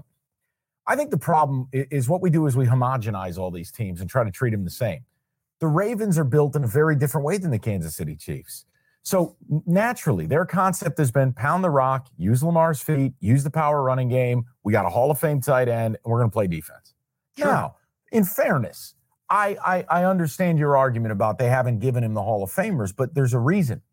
I 0.86 0.96
think 0.96 1.10
the 1.10 1.18
problem 1.18 1.70
is 1.74 2.08
what 2.08 2.22
we 2.22 2.30
do 2.30 2.46
is 2.46 2.56
we 2.56 2.68
homogenize 2.68 3.40
all 3.40 3.50
these 3.50 3.72
teams 3.72 4.00
and 4.00 4.08
try 4.08 4.24
to 4.24 4.30
treat 4.30 4.52
them 4.52 4.64
the 4.64 4.70
same. 4.70 5.06
The 5.60 5.68
Ravens 5.68 6.20
are 6.20 6.24
built 6.24 6.56
in 6.56 6.64
a 6.64 6.68
very 6.68 6.96
different 6.96 7.26
way 7.26 7.40
than 7.40 7.50
the 7.50 7.58
Kansas 7.58 7.96
City 7.96 8.16
Chiefs. 8.16 8.66
So 9.06 9.38
naturally, 9.68 10.26
their 10.26 10.48
concept 10.48 10.98
has 10.98 11.12
been 11.12 11.32
pound 11.32 11.64
the 11.64 11.70
rock, 11.70 12.08
use 12.18 12.42
Lamar's 12.42 12.82
feet, 12.82 13.14
use 13.20 13.44
the 13.44 13.52
power 13.52 13.84
running 13.84 14.10
game. 14.10 14.46
We 14.64 14.74
got 14.74 14.88
a 14.88 14.90
Hall 14.90 15.12
of 15.12 15.20
Fame 15.20 15.42
tight 15.42 15.70
end, 15.70 15.98
and 16.04 16.12
we're 16.12 16.18
going 16.18 16.32
to 16.32 16.34
play 16.34 16.48
defense. 16.48 16.96
Sure. 17.38 17.46
Now, 17.46 17.76
in 18.12 18.24
fairness, 18.24 18.96
I, 19.30 19.58
I 19.64 19.86
I 19.90 20.06
understand 20.06 20.58
your 20.58 20.76
argument 20.76 21.12
about 21.12 21.38
they 21.38 21.50
haven't 21.50 21.80
given 21.80 22.04
him 22.04 22.16
the 22.16 22.24
Hall 22.24 22.44
of 22.44 22.52
Famers, 22.52 22.96
but 22.96 23.14
there's 23.14 23.36
a 23.36 23.40
reason. 23.40 23.84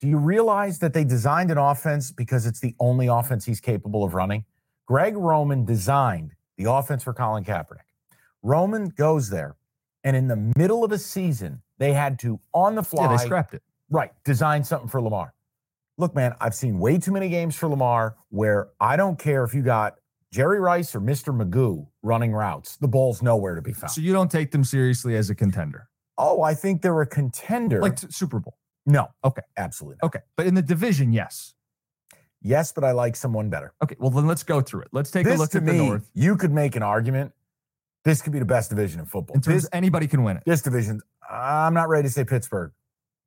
Do 0.00 0.08
you 0.08 0.18
realize 0.18 0.80
that 0.80 0.92
they 0.92 1.04
designed 1.04 1.52
an 1.52 1.58
offense 1.58 2.10
because 2.10 2.44
it's 2.44 2.58
the 2.58 2.74
only 2.80 3.06
offense 3.06 3.44
he's 3.44 3.60
capable 3.60 4.02
of 4.02 4.14
running? 4.14 4.44
Greg 4.86 5.16
Roman 5.16 5.64
designed 5.64 6.32
the 6.56 6.68
offense 6.68 7.04
for 7.04 7.14
Colin 7.14 7.44
Kaepernick. 7.44 7.86
Roman 8.42 8.88
goes 8.88 9.30
there, 9.30 9.56
and 10.02 10.16
in 10.16 10.26
the 10.26 10.52
middle 10.56 10.82
of 10.82 10.90
a 10.90 10.98
season, 10.98 11.62
they 11.78 11.92
had 11.92 12.18
to 12.20 12.40
on 12.52 12.74
the 12.74 12.82
fly 12.82 13.04
yeah, 13.04 13.16
they 13.16 13.24
scrapped 13.24 13.54
it. 13.54 13.62
Right. 13.90 14.10
Design 14.24 14.64
something 14.64 14.88
for 14.88 15.00
Lamar. 15.00 15.34
Look, 15.96 16.14
man, 16.14 16.34
I've 16.40 16.54
seen 16.54 16.78
way 16.78 16.98
too 16.98 17.10
many 17.12 17.28
games 17.28 17.56
for 17.56 17.68
Lamar 17.68 18.16
where 18.30 18.68
I 18.80 18.96
don't 18.96 19.18
care 19.18 19.42
if 19.44 19.52
you 19.54 19.62
got 19.62 19.96
Jerry 20.32 20.60
Rice 20.60 20.94
or 20.94 21.00
Mr. 21.00 21.34
Magoo 21.36 21.86
running 22.02 22.32
routes, 22.32 22.76
the 22.76 22.86
ball's 22.88 23.22
nowhere 23.22 23.54
to 23.54 23.62
be 23.62 23.72
found. 23.72 23.90
So 23.90 24.00
you 24.00 24.12
don't 24.12 24.30
take 24.30 24.50
them 24.52 24.62
seriously 24.62 25.16
as 25.16 25.30
a 25.30 25.34
contender, 25.34 25.88
oh, 26.18 26.42
I 26.42 26.54
think 26.54 26.82
they're 26.82 27.00
a 27.00 27.06
contender. 27.06 27.80
like 27.80 27.98
Super 28.10 28.38
Bowl. 28.38 28.58
no. 28.86 29.08
Okay. 29.24 29.42
Absolutely. 29.56 29.96
Not. 30.02 30.06
Okay, 30.08 30.20
but 30.36 30.46
in 30.46 30.54
the 30.54 30.62
division, 30.62 31.12
yes. 31.12 31.54
Yes, 32.42 32.70
but 32.72 32.84
I 32.84 32.92
like 32.92 33.16
someone 33.16 33.48
better. 33.50 33.72
Okay, 33.82 33.96
well 33.98 34.10
then 34.10 34.26
let's 34.26 34.44
go 34.44 34.60
through 34.60 34.82
it. 34.82 34.88
Let's 34.92 35.10
take 35.10 35.26
a 35.26 35.34
look 35.34 35.50
to 35.50 35.56
at 35.58 35.64
me, 35.64 35.72
the 35.72 35.78
North. 35.78 36.10
you 36.14 36.36
could 36.36 36.52
make 36.52 36.76
an 36.76 36.82
argument. 36.84 37.32
This 38.04 38.22
could 38.22 38.32
be 38.32 38.38
the 38.38 38.44
best 38.44 38.70
division 38.70 39.00
in 39.00 39.06
football. 39.06 39.34
In 39.34 39.40
terms, 39.40 39.62
This, 39.62 39.70
anybody 39.72 40.06
can 40.06 40.22
win 40.22 40.36
it. 40.36 40.44
this 40.46 40.62
division, 40.62 41.00
I'm 41.28 41.74
not 41.74 41.88
ready 41.88 42.06
to 42.06 42.12
say 42.12 42.24
Pittsburgh, 42.24 42.70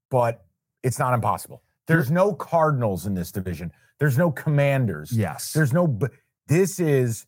but 0.09 0.45
it's 0.83 0.99
not 0.99 1.13
impossible. 1.13 1.61
There's 1.87 2.09
no 2.11 2.33
Cardinals 2.33 3.05
in 3.05 3.13
this 3.15 3.31
division. 3.31 3.71
There's 3.99 4.17
no 4.17 4.31
Commanders. 4.31 5.11
Yes. 5.11 5.53
There's 5.53 5.73
no. 5.73 5.99
This 6.47 6.79
is. 6.79 7.25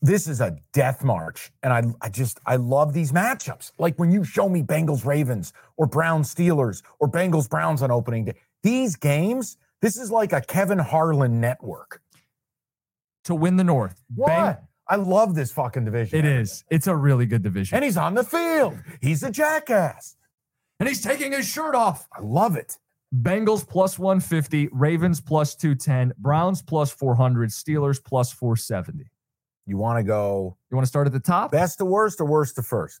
This 0.00 0.28
is 0.28 0.40
a 0.40 0.56
death 0.72 1.02
march, 1.02 1.50
and 1.60 1.72
I, 1.72 1.82
I 2.00 2.08
just 2.08 2.38
I 2.46 2.54
love 2.54 2.92
these 2.92 3.10
matchups. 3.10 3.72
Like 3.78 3.98
when 3.98 4.12
you 4.12 4.22
show 4.22 4.48
me 4.48 4.62
Bengals 4.62 5.04
Ravens 5.04 5.52
or 5.76 5.86
Browns 5.86 6.32
Steelers 6.32 6.82
or 7.00 7.10
Bengals 7.10 7.48
Browns 7.50 7.82
on 7.82 7.90
opening 7.90 8.26
day. 8.26 8.34
These 8.62 8.94
games, 8.94 9.56
this 9.82 9.96
is 9.96 10.10
like 10.12 10.32
a 10.32 10.40
Kevin 10.40 10.78
Harlan 10.78 11.40
network. 11.40 12.00
to 13.24 13.34
win 13.34 13.56
the 13.56 13.64
North. 13.64 14.02
Bang- 14.10 14.56
I 14.86 14.96
love 14.96 15.34
this 15.34 15.50
fucking 15.52 15.84
division. 15.84 16.18
It 16.18 16.24
is. 16.24 16.64
It's 16.70 16.86
a 16.86 16.94
really 16.96 17.26
good 17.26 17.42
division. 17.42 17.74
and 17.76 17.84
he's 17.84 17.96
on 17.96 18.14
the 18.14 18.24
field. 18.24 18.78
He's 19.02 19.22
a 19.22 19.30
jackass. 19.30 20.16
And 20.80 20.88
he's 20.88 21.02
taking 21.02 21.32
his 21.32 21.48
shirt 21.48 21.74
off. 21.74 22.06
I 22.12 22.20
love 22.20 22.56
it. 22.56 22.78
Bengals 23.14 23.66
plus 23.66 23.98
150, 23.98 24.68
Ravens 24.72 25.20
plus 25.20 25.54
210, 25.54 26.12
Browns 26.18 26.60
plus 26.60 26.90
400, 26.90 27.50
Steelers 27.50 28.02
plus 28.02 28.30
470. 28.32 29.10
You 29.66 29.76
want 29.76 29.98
to 29.98 30.02
go 30.02 30.56
You 30.70 30.76
want 30.76 30.84
to 30.84 30.88
start 30.88 31.06
at 31.06 31.12
the 31.12 31.20
top? 31.20 31.52
best 31.52 31.78
to 31.78 31.84
worst 31.84 32.20
or 32.20 32.26
worst 32.26 32.56
to 32.56 32.62
first? 32.62 33.00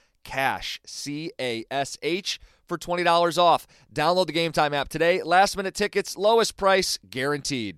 CASH, 0.23 0.81
C 0.85 1.31
A 1.39 1.65
S 1.71 1.97
H, 2.01 2.39
for 2.67 2.77
$20 2.77 3.37
off. 3.37 3.67
Download 3.93 4.27
the 4.27 4.33
Game 4.33 4.51
Time 4.51 4.73
app 4.73 4.89
today. 4.89 5.21
Last 5.23 5.57
minute 5.57 5.75
tickets, 5.75 6.17
lowest 6.17 6.57
price 6.57 6.97
guaranteed. 7.09 7.77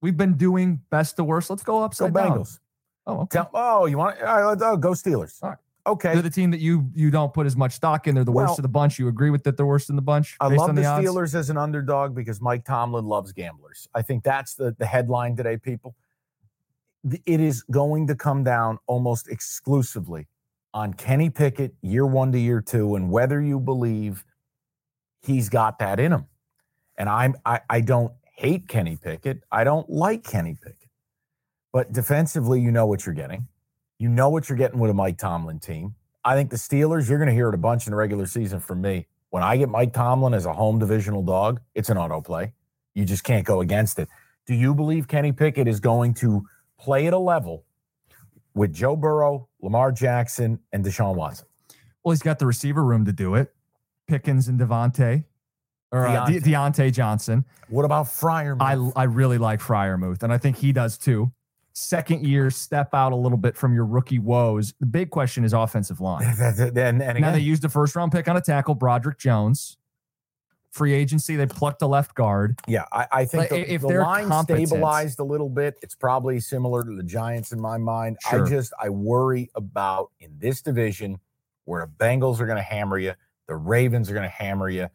We've 0.00 0.16
been 0.16 0.36
doing 0.36 0.80
best 0.90 1.16
to 1.16 1.24
worst. 1.24 1.50
Let's 1.50 1.62
go 1.62 1.78
Go 1.78 1.84
upside 1.84 2.14
down. 2.14 2.38
Bengals. 2.38 2.60
Oh, 3.06 3.20
okay. 3.20 3.38
Tell, 3.38 3.50
oh, 3.54 3.86
you 3.86 3.98
want? 3.98 4.20
All 4.20 4.26
right, 4.26 4.44
let's 4.44 4.62
oh, 4.62 4.76
go 4.76 4.90
Steelers. 4.90 5.42
All 5.42 5.50
right. 5.50 5.58
Okay. 5.86 6.12
They're 6.12 6.22
the 6.22 6.30
team 6.30 6.50
that 6.50 6.60
you 6.60 6.90
you 6.94 7.10
don't 7.10 7.32
put 7.32 7.46
as 7.46 7.56
much 7.56 7.72
stock 7.72 8.06
in. 8.06 8.14
They're 8.14 8.24
the 8.24 8.30
Well- 8.30 8.46
worst 8.46 8.58
of 8.58 8.62
the 8.62 8.68
bunch. 8.68 8.98
You 8.98 9.08
agree 9.08 9.30
with 9.30 9.42
that 9.44 9.56
they're 9.56 9.66
worst 9.66 9.88
in 9.88 9.96
the 9.96 10.02
bunch? 10.02 10.36
I 10.40 10.50
based 10.50 10.60
love 10.60 10.68
on 10.68 10.74
the, 10.74 10.84
odds? 10.84 11.06
Steelers 11.06 11.34
as 11.34 11.48
an 11.48 11.56
underdog 11.56 12.14
because 12.14 12.40
Mike 12.40 12.64
Tomlin 12.64 13.06
loves 13.06 13.32
gamblers. 13.32 13.88
I 13.94 14.02
think 14.02 14.22
that's 14.22 14.54
the, 14.54 14.76
the 14.78 14.84
headline 14.84 15.34
today, 15.34 15.56
people. 15.56 15.96
It 17.24 17.40
is 17.40 17.62
going 17.62 18.06
to 18.08 18.14
come 18.14 18.44
down 18.44 18.78
almost 18.86 19.28
exclusively 19.28 20.28
on 20.74 20.92
Kenny 20.92 21.30
Pickett, 21.30 21.74
year 21.80 22.04
one 22.04 22.32
to 22.32 22.38
year 22.38 22.60
two, 22.60 22.96
and 22.96 23.10
whether 23.10 23.40
you 23.40 23.58
believe 23.58 24.24
he's 25.22 25.48
got 25.48 25.78
that 25.78 25.98
in 25.98 26.12
him. 26.12 26.26
And 26.98 27.08
I'm 27.08 27.34
I, 27.46 27.60
I 27.70 27.80
don't 27.80 28.12
hate 28.38 28.68
Kenny 28.68 28.96
Pickett. 28.96 29.42
I 29.50 29.64
don't 29.64 29.90
like 29.90 30.22
Kenny 30.22 30.54
Pickett. 30.54 30.88
But 31.72 31.92
defensively, 31.92 32.60
you 32.60 32.70
know 32.70 32.86
what 32.86 33.04
you're 33.04 33.14
getting. 33.14 33.48
You 33.98 34.08
know 34.08 34.28
what 34.28 34.48
you're 34.48 34.56
getting 34.56 34.78
with 34.78 34.92
a 34.92 34.94
Mike 34.94 35.18
Tomlin 35.18 35.58
team. 35.58 35.96
I 36.24 36.36
think 36.36 36.50
the 36.50 36.56
Steelers, 36.56 37.08
you're 37.08 37.18
going 37.18 37.28
to 37.28 37.34
hear 37.34 37.48
it 37.48 37.54
a 37.54 37.58
bunch 37.58 37.88
in 37.88 37.90
the 37.90 37.96
regular 37.96 38.26
season 38.26 38.60
from 38.60 38.80
me. 38.80 39.08
When 39.30 39.42
I 39.42 39.56
get 39.56 39.68
Mike 39.68 39.92
Tomlin 39.92 40.34
as 40.34 40.46
a 40.46 40.52
home 40.52 40.78
divisional 40.78 41.24
dog, 41.24 41.60
it's 41.74 41.88
an 41.88 41.96
autoplay. 41.96 42.52
You 42.94 43.04
just 43.04 43.24
can't 43.24 43.44
go 43.44 43.60
against 43.60 43.98
it. 43.98 44.08
Do 44.46 44.54
you 44.54 44.72
believe 44.72 45.08
Kenny 45.08 45.32
Pickett 45.32 45.66
is 45.66 45.80
going 45.80 46.14
to 46.14 46.46
play 46.78 47.08
at 47.08 47.12
a 47.12 47.18
level 47.18 47.64
with 48.54 48.72
Joe 48.72 48.94
Burrow, 48.94 49.48
Lamar 49.60 49.90
Jackson, 49.90 50.60
and 50.72 50.84
Deshaun 50.84 51.16
Watson? 51.16 51.48
Well, 52.04 52.12
he's 52.12 52.22
got 52.22 52.38
the 52.38 52.46
receiver 52.46 52.84
room 52.84 53.04
to 53.04 53.12
do 53.12 53.34
it. 53.34 53.52
Pickens 54.06 54.46
and 54.46 54.60
Devontae, 54.60 55.24
or 55.92 56.06
uh, 56.06 56.26
De- 56.26 56.40
Diontae. 56.40 56.42
Diontae 56.42 56.92
Johnson. 56.92 57.44
What 57.68 57.84
about 57.84 58.08
Fryer? 58.08 58.56
I 58.60 58.74
I 58.96 59.04
really 59.04 59.38
like 59.38 59.60
Freiermuth, 59.60 60.22
and 60.22 60.32
I 60.32 60.38
think 60.38 60.56
he 60.56 60.72
does 60.72 60.98
too. 60.98 61.32
Second 61.72 62.26
year, 62.26 62.50
step 62.50 62.92
out 62.92 63.12
a 63.12 63.16
little 63.16 63.38
bit 63.38 63.56
from 63.56 63.72
your 63.72 63.86
rookie 63.86 64.18
woes. 64.18 64.74
The 64.80 64.86
big 64.86 65.10
question 65.10 65.44
is 65.44 65.52
offensive 65.52 66.00
line. 66.00 66.24
and, 66.40 67.00
and 67.00 67.20
now 67.20 67.30
they 67.30 67.38
used 67.38 67.64
a 67.64 67.68
first 67.68 67.94
round 67.94 68.10
pick 68.10 68.26
on 68.26 68.36
a 68.36 68.40
tackle, 68.40 68.74
Broderick 68.74 69.18
Jones. 69.18 69.76
Free 70.72 70.92
agency, 70.92 71.34
they 71.36 71.46
plucked 71.46 71.80
a 71.82 71.86
left 71.86 72.14
guard. 72.14 72.58
yeah, 72.68 72.84
I, 72.92 73.06
I 73.12 73.24
think 73.24 73.48
the, 73.48 73.72
if 73.72 73.80
the 73.80 73.88
they're 73.88 74.02
line 74.02 74.28
competent- 74.28 74.68
stabilized 74.68 75.18
a 75.18 75.24
little 75.24 75.48
bit. 75.48 75.76
It's 75.82 75.94
probably 75.94 76.40
similar 76.40 76.82
to 76.84 76.94
the 76.94 77.02
Giants 77.02 77.52
in 77.52 77.60
my 77.60 77.78
mind. 77.78 78.18
Sure. 78.28 78.44
I 78.44 78.48
just 78.48 78.72
I 78.80 78.90
worry 78.90 79.48
about 79.54 80.10
in 80.20 80.32
this 80.38 80.60
division 80.60 81.20
where 81.64 81.86
the 81.86 82.04
Bengals 82.04 82.38
are 82.40 82.46
going 82.46 82.58
to 82.58 82.62
hammer 82.62 82.98
you, 82.98 83.14
the 83.46 83.56
Ravens 83.56 84.10
are 84.10 84.14
going 84.14 84.24
to 84.28 84.28
hammer 84.28 84.68
you, 84.68 84.88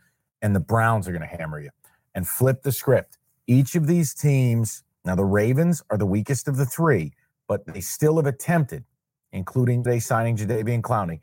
and 0.44 0.56
the 0.56 0.60
Browns 0.60 1.08
are 1.08 1.12
going 1.12 1.28
to 1.28 1.36
hammer 1.38 1.60
you. 1.60 1.72
And 2.14 2.28
flip 2.28 2.62
the 2.62 2.72
script. 2.72 3.18
Each 3.48 3.74
of 3.74 3.88
these 3.88 4.14
teams, 4.14 4.84
now 5.04 5.16
the 5.16 5.26
Ravens 5.26 5.82
are 5.90 5.98
the 5.98 6.06
weakest 6.06 6.48
of 6.48 6.58
the 6.58 6.66
three, 6.66 7.14
but 7.48 7.66
they 7.66 7.82
still 7.82 8.18
have 8.18 8.28
attempted, 8.28 8.84
including 9.32 9.82
they 9.82 10.00
signing 10.00 10.38
Jadeveon 10.38 10.82
Clowney. 10.82 11.22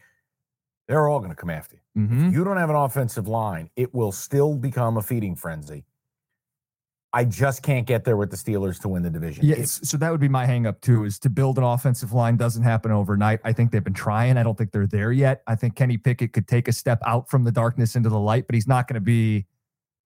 They're 0.88 1.06
all 1.08 1.20
going 1.20 1.30
to 1.30 1.36
come 1.36 1.50
after 1.50 1.76
you. 1.76 2.02
Mhm. 2.02 2.32
You 2.32 2.42
don't 2.42 2.56
have 2.56 2.70
an 2.70 2.76
offensive 2.76 3.28
line, 3.28 3.70
it 3.76 3.94
will 3.94 4.10
still 4.10 4.56
become 4.56 4.96
a 4.96 5.02
feeding 5.02 5.36
frenzy. 5.36 5.84
I 7.12 7.24
just 7.24 7.62
can't 7.62 7.86
get 7.86 8.04
there 8.04 8.16
with 8.16 8.30
the 8.30 8.36
Steelers 8.36 8.80
to 8.82 8.88
win 8.88 9.02
the 9.02 9.10
division. 9.10 9.44
Yeah, 9.44 9.64
so 9.64 9.96
that 9.96 10.12
would 10.12 10.20
be 10.20 10.28
my 10.28 10.46
hangup 10.46 10.80
too. 10.80 11.04
Is 11.04 11.18
to 11.20 11.30
build 11.30 11.58
an 11.58 11.64
offensive 11.64 12.12
line 12.12 12.36
doesn't 12.36 12.62
happen 12.62 12.92
overnight. 12.92 13.40
I 13.44 13.52
think 13.52 13.72
they've 13.72 13.82
been 13.82 13.92
trying. 13.92 14.36
I 14.36 14.44
don't 14.44 14.56
think 14.56 14.70
they're 14.70 14.86
there 14.86 15.10
yet. 15.10 15.42
I 15.46 15.56
think 15.56 15.74
Kenny 15.74 15.96
Pickett 15.98 16.32
could 16.32 16.46
take 16.46 16.68
a 16.68 16.72
step 16.72 17.00
out 17.04 17.28
from 17.28 17.42
the 17.42 17.50
darkness 17.50 17.96
into 17.96 18.08
the 18.08 18.18
light, 18.18 18.46
but 18.46 18.54
he's 18.54 18.68
not 18.68 18.86
going 18.86 18.94
to 18.94 19.00
be 19.00 19.46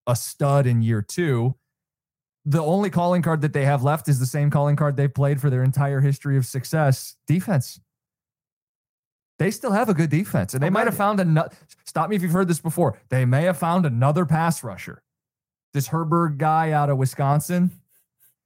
a 0.07 0.15
stud 0.15 0.65
in 0.65 0.81
year 0.81 1.03
two. 1.03 1.55
The 2.43 2.61
only 2.61 2.89
calling 2.89 3.21
card 3.21 3.41
that 3.41 3.53
they 3.53 3.65
have 3.65 3.83
left 3.83 4.07
is 4.07 4.19
the 4.19 4.25
same 4.25 4.49
calling 4.49 4.75
card 4.75 4.97
they've 4.97 5.13
played 5.13 5.39
for 5.39 5.51
their 5.51 5.63
entire 5.63 6.01
history 6.01 6.37
of 6.37 6.45
success: 6.45 7.17
defense. 7.27 7.79
They 9.37 9.51
still 9.51 9.73
have 9.73 9.89
a 9.89 9.93
good 9.93 10.09
defense, 10.09 10.55
and 10.55 10.63
they 10.63 10.69
might 10.71 10.87
have 10.87 10.97
found 10.97 11.19
another. 11.19 11.51
Stop 11.85 12.09
me 12.09 12.15
if 12.15 12.23
you've 12.23 12.31
heard 12.31 12.47
this 12.47 12.61
before. 12.61 12.99
They 13.09 13.25
may 13.25 13.43
have 13.43 13.57
found 13.57 13.85
another 13.85 14.25
pass 14.25 14.63
rusher 14.63 15.03
this 15.75 15.89
Herbig 15.89 16.37
guy 16.37 16.71
out 16.71 16.89
of 16.89 16.97
Wisconsin. 16.97 17.69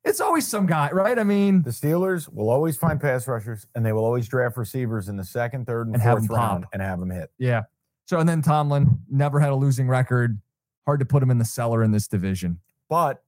It's 0.04 0.20
always 0.20 0.48
some 0.48 0.66
guy, 0.66 0.90
right? 0.92 1.20
I 1.20 1.24
mean, 1.24 1.62
the 1.62 1.70
Steelers 1.70 2.32
will 2.34 2.50
always 2.50 2.76
find 2.76 3.00
pass 3.00 3.28
rushers, 3.28 3.68
and 3.76 3.86
they 3.86 3.94
will 3.94 4.04
always 4.04 4.28
draft 4.28 4.58
receivers 4.58 5.08
in 5.10 5.16
the 5.16 5.24
second, 5.24 5.68
third, 5.68 5.88
and, 5.88 5.96
and 5.96 6.04
fourth 6.04 6.30
round 6.30 6.66
and 6.74 6.82
have 6.82 7.00
them 7.00 7.12
hit. 7.12 7.30
Yeah. 7.38 7.64
So 8.08 8.20
and 8.20 8.28
then 8.28 8.42
Tomlin 8.42 9.00
never 9.10 9.40
had 9.40 9.52
a 9.52 9.56
losing 9.56 9.88
record. 9.88 10.42
Hard 10.88 11.00
to 11.02 11.06
put 11.06 11.22
him 11.22 11.30
in 11.30 11.38
the 11.38 11.46
cellar 11.46 11.84
in 11.84 11.92
this 11.92 12.08
division. 12.08 12.60
But 12.90 13.24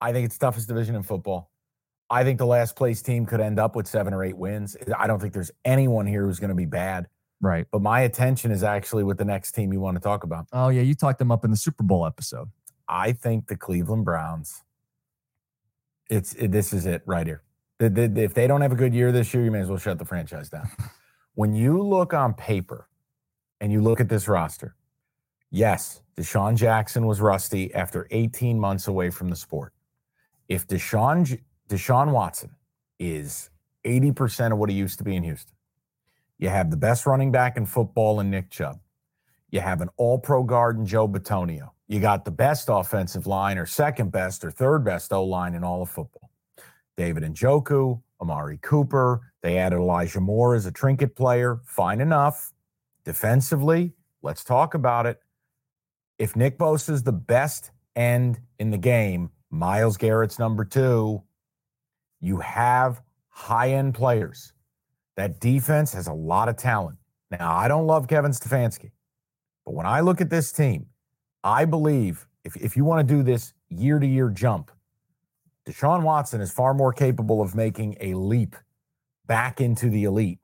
I 0.00 0.12
think 0.12 0.26
it's 0.26 0.38
toughest 0.38 0.68
division 0.68 0.94
in 0.94 1.02
football. 1.02 1.50
I 2.08 2.22
think 2.22 2.38
the 2.38 2.46
last 2.46 2.76
place 2.76 3.02
team 3.02 3.26
could 3.26 3.40
end 3.40 3.58
up 3.58 3.74
with 3.74 3.88
seven 3.88 4.14
or 4.14 4.22
eight 4.22 4.36
wins. 4.36 4.76
I 4.96 5.08
don't 5.08 5.18
think 5.18 5.34
there's 5.34 5.50
anyone 5.64 6.06
here 6.06 6.24
who's 6.24 6.38
going 6.38 6.50
to 6.50 6.54
be 6.54 6.64
bad. 6.64 7.08
Right. 7.40 7.66
But 7.72 7.82
my 7.82 8.02
attention 8.02 8.52
is 8.52 8.62
actually 8.62 9.04
with 9.04 9.18
the 9.18 9.24
next 9.24 9.52
team 9.52 9.72
you 9.72 9.80
want 9.80 9.96
to 9.96 10.00
talk 10.00 10.22
about. 10.22 10.46
Oh 10.52 10.68
yeah, 10.68 10.82
you 10.82 10.94
talked 10.94 11.18
them 11.18 11.32
up 11.32 11.44
in 11.44 11.50
the 11.50 11.56
Super 11.56 11.82
Bowl 11.82 12.06
episode. 12.06 12.48
I 12.88 13.12
think 13.12 13.46
the 13.48 13.56
Cleveland 13.56 14.04
Browns. 14.04 14.64
It's 16.08 16.34
it, 16.34 16.52
this 16.52 16.72
is 16.72 16.86
it 16.86 17.02
right 17.04 17.26
here. 17.26 17.42
The, 17.78 17.90
the, 17.90 18.22
if 18.22 18.34
they 18.34 18.46
don't 18.46 18.60
have 18.60 18.72
a 18.72 18.76
good 18.76 18.94
year 18.94 19.12
this 19.12 19.32
year, 19.32 19.44
you 19.44 19.50
may 19.50 19.60
as 19.60 19.68
well 19.68 19.78
shut 19.78 19.98
the 19.98 20.04
franchise 20.04 20.48
down. 20.48 20.68
when 21.34 21.54
you 21.54 21.82
look 21.82 22.12
on 22.14 22.34
paper 22.34 22.88
and 23.60 23.70
you 23.70 23.80
look 23.80 24.00
at 24.00 24.08
this 24.08 24.26
roster, 24.26 24.74
yes, 25.50 26.02
Deshaun 26.16 26.56
Jackson 26.56 27.06
was 27.06 27.20
rusty 27.20 27.72
after 27.74 28.08
18 28.10 28.58
months 28.58 28.88
away 28.88 29.10
from 29.10 29.28
the 29.28 29.36
sport. 29.36 29.72
If 30.48 30.66
Deshaun 30.66 31.40
Deshaun 31.68 32.12
Watson 32.12 32.50
is 32.98 33.50
80% 33.84 34.52
of 34.52 34.58
what 34.58 34.70
he 34.70 34.76
used 34.76 34.98
to 34.98 35.04
be 35.04 35.14
in 35.14 35.22
Houston, 35.22 35.54
you 36.38 36.48
have 36.48 36.70
the 36.70 36.76
best 36.76 37.06
running 37.06 37.30
back 37.30 37.56
in 37.56 37.66
football 37.66 38.20
in 38.20 38.30
Nick 38.30 38.50
Chubb. 38.50 38.80
You 39.50 39.60
have 39.60 39.80
an 39.80 39.90
all 39.96 40.18
pro 40.18 40.42
guard 40.42 40.78
in 40.78 40.86
Joe 40.86 41.06
Bitonio. 41.06 41.70
You 41.88 42.00
got 42.00 42.26
the 42.26 42.30
best 42.30 42.68
offensive 42.70 43.26
line, 43.26 43.56
or 43.56 43.64
second 43.64 44.12
best, 44.12 44.44
or 44.44 44.50
third 44.50 44.84
best 44.84 45.12
O 45.12 45.24
line 45.24 45.54
in 45.54 45.64
all 45.64 45.82
of 45.82 45.88
football. 45.88 46.30
David 46.98 47.22
Njoku, 47.22 48.02
Amari 48.20 48.58
Cooper. 48.60 49.32
They 49.42 49.56
added 49.56 49.76
Elijah 49.76 50.20
Moore 50.20 50.54
as 50.54 50.66
a 50.66 50.72
trinket 50.72 51.16
player. 51.16 51.60
Fine 51.64 52.00
enough. 52.00 52.52
Defensively, 53.04 53.92
let's 54.22 54.44
talk 54.44 54.74
about 54.74 55.06
it. 55.06 55.20
If 56.18 56.36
Nick 56.36 56.58
Bosa 56.58 56.90
is 56.90 57.04
the 57.04 57.12
best 57.12 57.70
end 57.96 58.40
in 58.58 58.70
the 58.70 58.78
game, 58.78 59.30
Myles 59.50 59.96
Garrett's 59.96 60.38
number 60.38 60.64
two, 60.64 61.22
you 62.20 62.38
have 62.38 63.00
high 63.28 63.70
end 63.70 63.94
players. 63.94 64.52
That 65.16 65.40
defense 65.40 65.94
has 65.94 66.06
a 66.06 66.12
lot 66.12 66.48
of 66.48 66.56
talent. 66.56 66.98
Now, 67.30 67.54
I 67.54 67.68
don't 67.68 67.86
love 67.86 68.08
Kevin 68.08 68.32
Stefanski, 68.32 68.90
but 69.64 69.74
when 69.74 69.86
I 69.86 70.00
look 70.00 70.20
at 70.20 70.30
this 70.30 70.52
team, 70.52 70.86
I 71.48 71.64
believe 71.64 72.26
if, 72.44 72.56
if 72.56 72.76
you 72.76 72.84
want 72.84 73.06
to 73.06 73.14
do 73.14 73.22
this 73.22 73.54
year 73.70 73.98
to 73.98 74.06
year 74.06 74.28
jump, 74.28 74.70
Deshaun 75.66 76.02
Watson 76.02 76.42
is 76.42 76.52
far 76.52 76.74
more 76.74 76.92
capable 76.92 77.40
of 77.40 77.54
making 77.54 77.96
a 78.00 78.14
leap 78.14 78.54
back 79.26 79.60
into 79.60 79.88
the 79.88 80.04
elite 80.04 80.40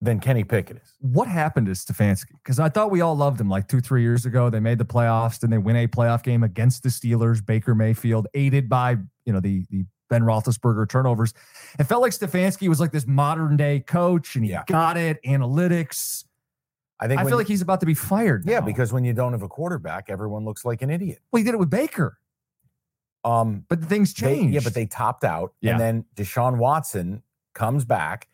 than 0.00 0.20
Kenny 0.20 0.44
Pickett 0.44 0.76
is. 0.76 0.94
What 1.00 1.26
happened 1.26 1.66
to 1.66 1.72
Stefanski? 1.72 2.34
Because 2.42 2.60
I 2.60 2.68
thought 2.68 2.92
we 2.92 3.00
all 3.00 3.16
loved 3.16 3.40
him 3.40 3.48
like 3.48 3.66
two, 3.66 3.80
three 3.80 4.02
years 4.02 4.24
ago. 4.24 4.48
They 4.48 4.60
made 4.60 4.78
the 4.78 4.84
playoffs, 4.84 5.40
then 5.40 5.50
they 5.50 5.58
win 5.58 5.76
a 5.76 5.88
playoff 5.88 6.22
game 6.22 6.44
against 6.44 6.84
the 6.84 6.88
Steelers, 6.88 7.44
Baker 7.44 7.74
Mayfield, 7.74 8.28
aided 8.34 8.68
by, 8.68 8.98
you 9.24 9.32
know, 9.32 9.40
the 9.40 9.64
the 9.70 9.84
Ben 10.08 10.22
Roethlisberger 10.22 10.88
turnovers. 10.88 11.34
It 11.78 11.84
felt 11.84 12.02
like 12.02 12.12
Stefanski 12.12 12.68
was 12.68 12.78
like 12.78 12.92
this 12.92 13.06
modern 13.06 13.56
day 13.56 13.80
coach 13.80 14.36
and 14.36 14.44
he 14.44 14.50
yeah. 14.50 14.62
got 14.68 14.96
it, 14.96 15.18
analytics. 15.24 16.24
I 17.02 17.08
think 17.08 17.20
I 17.20 17.24
feel 17.24 17.36
like 17.36 17.48
he's 17.48 17.62
about 17.62 17.80
to 17.80 17.86
be 17.86 17.94
fired. 17.94 18.44
Yeah, 18.46 18.60
because 18.60 18.92
when 18.92 19.02
you 19.02 19.12
don't 19.12 19.32
have 19.32 19.42
a 19.42 19.48
quarterback, 19.48 20.08
everyone 20.08 20.44
looks 20.44 20.64
like 20.64 20.82
an 20.82 20.90
idiot. 20.90 21.18
Well, 21.32 21.38
he 21.38 21.44
did 21.44 21.52
it 21.52 21.58
with 21.58 21.68
Baker. 21.68 22.18
Um, 23.24 23.64
but 23.68 23.80
the 23.80 23.86
things 23.86 24.12
changed. 24.12 24.50
They, 24.50 24.54
yeah, 24.54 24.60
but 24.62 24.74
they 24.74 24.86
topped 24.86 25.24
out, 25.24 25.54
yeah. 25.60 25.72
and 25.72 25.80
then 25.80 26.04
Deshaun 26.14 26.58
Watson 26.58 27.22
comes 27.54 27.84
back. 27.84 28.28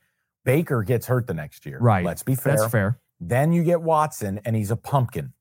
Baker 0.45 0.83
gets 0.83 1.07
hurt 1.07 1.27
the 1.27 1.35
next 1.35 1.65
year. 1.65 1.79
Right. 1.81 2.05
Let's 2.05 2.23
be 2.23 2.35
fair. 2.35 2.57
That's 2.57 2.71
fair. 2.71 3.01
Then 3.21 3.53
you 3.53 3.65
get 3.65 3.81
Watson, 3.81 4.41
and 4.45 4.55
he's 4.55 4.71
a 4.71 4.77
pumpkin. 4.77 5.33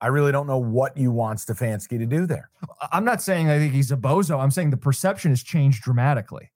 I 0.00 0.08
really 0.08 0.32
don't 0.32 0.46
know 0.46 0.58
what 0.58 0.96
you 0.96 1.12
want 1.12 1.38
Stefanski 1.38 1.98
to 1.98 2.06
do 2.06 2.26
there. 2.26 2.50
I'm 2.92 3.04
not 3.04 3.22
saying 3.22 3.48
I 3.48 3.58
think 3.58 3.72
he's 3.72 3.92
a 3.92 3.96
bozo. 3.96 4.38
I'm 4.38 4.50
saying 4.50 4.70
the 4.70 4.76
perception 4.76 5.30
has 5.30 5.42
changed 5.42 5.82
dramatically. 5.82 6.50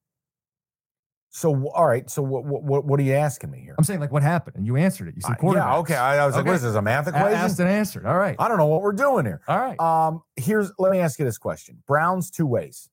So 1.39 1.69
all 1.69 1.87
right, 1.87 2.11
so 2.11 2.21
what 2.21 2.45
what 2.45 2.85
what 2.85 2.99
are 2.99 3.03
you 3.05 3.15
asking 3.15 3.53
me 3.53 3.61
here? 3.61 3.77
I'm 3.79 3.85
saying 3.85 4.01
like 4.01 4.11
what 4.11 4.25
happened, 4.25 4.57
and 4.57 4.67
you 4.67 4.75
answered 4.75 5.07
it. 5.07 5.15
You 5.15 5.23
said 5.23 5.39
quarterback. 5.39 5.69
Uh, 5.69 5.71
yeah, 5.71 5.79
okay. 5.79 5.95
I, 5.95 6.25
I 6.25 6.27
was 6.27 6.35
okay. 6.35 6.41
like, 6.41 6.47
what 6.47 6.57
is 6.57 6.63
this? 6.63 6.75
A 6.75 6.83
math 6.83 7.07
equation? 7.07 7.29
I 7.29 7.31
asked 7.31 7.61
and 7.61 7.69
answered. 7.69 8.07
All 8.07 8.19
right. 8.19 8.35
I 8.41 8.49
don't 8.49 8.59
know 8.59 8.67
what 8.67 8.83
we're 8.83 8.91
doing 8.91 9.25
here. 9.25 9.41
All 9.47 9.57
right. 9.57 9.79
Um, 9.79 10.25
here's 10.35 10.73
let 10.81 10.91
me 10.91 10.99
ask 10.99 11.17
you 11.17 11.25
this 11.25 11.39
question: 11.39 11.81
Browns 11.87 12.33
two 12.33 12.45
ways, 12.45 12.91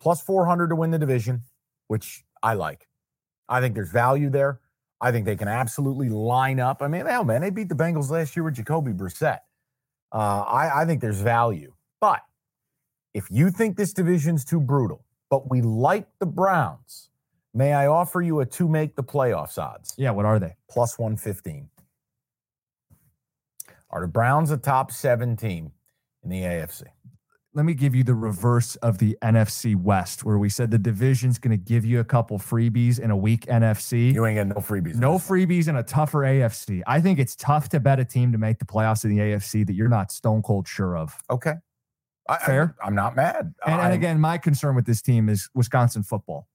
plus 0.00 0.20
400 0.22 0.68
to 0.68 0.76
win 0.76 0.92
the 0.92 0.98
division, 1.00 1.42
which 1.88 2.22
I 2.40 2.54
like. 2.54 2.86
I 3.48 3.60
think 3.60 3.74
there's 3.74 3.90
value 3.90 4.30
there. 4.30 4.60
I 5.00 5.10
think 5.10 5.26
they 5.26 5.34
can 5.34 5.48
absolutely 5.48 6.08
line 6.08 6.60
up. 6.60 6.82
I 6.82 6.86
mean, 6.86 7.04
hell, 7.04 7.24
man, 7.24 7.40
they 7.40 7.50
beat 7.50 7.68
the 7.68 7.74
Bengals 7.74 8.10
last 8.10 8.36
year 8.36 8.44
with 8.44 8.54
Jacoby 8.54 8.92
Brissett. 8.92 9.40
Uh, 10.12 10.44
I, 10.46 10.82
I 10.82 10.84
think 10.84 11.00
there's 11.00 11.20
value, 11.20 11.72
but 12.00 12.20
if 13.12 13.26
you 13.28 13.50
think 13.50 13.76
this 13.76 13.92
division's 13.92 14.44
too 14.44 14.60
brutal, 14.60 15.04
but 15.30 15.50
we 15.50 15.62
like 15.62 16.06
the 16.20 16.26
Browns 16.26 17.08
May 17.58 17.72
I 17.72 17.88
offer 17.88 18.22
you 18.22 18.38
a 18.38 18.46
to 18.46 18.68
make 18.68 18.94
the 18.94 19.02
playoffs 19.02 19.58
odds? 19.58 19.92
Yeah, 19.98 20.12
what 20.12 20.24
are 20.24 20.38
they? 20.38 20.54
Plus 20.70 20.96
115. 20.96 21.68
Are 23.90 24.00
the 24.00 24.06
Browns 24.06 24.52
a 24.52 24.56
top 24.56 24.92
seven 24.92 25.36
team 25.36 25.72
in 26.22 26.30
the 26.30 26.42
AFC? 26.42 26.84
Let 27.54 27.64
me 27.64 27.74
give 27.74 27.96
you 27.96 28.04
the 28.04 28.14
reverse 28.14 28.76
of 28.76 28.98
the 28.98 29.18
NFC 29.24 29.74
West, 29.74 30.22
where 30.22 30.38
we 30.38 30.48
said 30.48 30.70
the 30.70 30.78
division's 30.78 31.40
going 31.40 31.50
to 31.50 31.56
give 31.56 31.84
you 31.84 31.98
a 31.98 32.04
couple 32.04 32.38
freebies 32.38 33.00
in 33.00 33.10
a 33.10 33.16
weak 33.16 33.46
NFC. 33.46 34.14
You 34.14 34.24
ain't 34.24 34.36
getting 34.36 34.50
no 34.50 34.60
freebies. 34.60 34.94
No 34.94 35.14
freebies 35.14 35.66
in 35.66 35.74
a 35.74 35.82
tougher 35.82 36.18
AFC. 36.18 36.82
I 36.86 37.00
think 37.00 37.18
it's 37.18 37.34
tough 37.34 37.70
to 37.70 37.80
bet 37.80 37.98
a 37.98 38.04
team 38.04 38.30
to 38.30 38.38
make 38.38 38.60
the 38.60 38.66
playoffs 38.66 39.02
in 39.02 39.10
the 39.10 39.20
AFC 39.20 39.66
that 39.66 39.74
you're 39.74 39.88
not 39.88 40.12
stone 40.12 40.42
cold 40.42 40.68
sure 40.68 40.96
of. 40.96 41.18
Okay. 41.28 41.54
Fair. 42.46 42.76
I, 42.80 42.86
am 42.86 42.94
not 42.94 43.16
mad. 43.16 43.52
And, 43.66 43.80
and 43.80 43.92
again, 43.92 44.20
my 44.20 44.38
concern 44.38 44.76
with 44.76 44.86
this 44.86 45.02
team 45.02 45.28
is 45.28 45.50
Wisconsin 45.54 46.04
football 46.04 46.46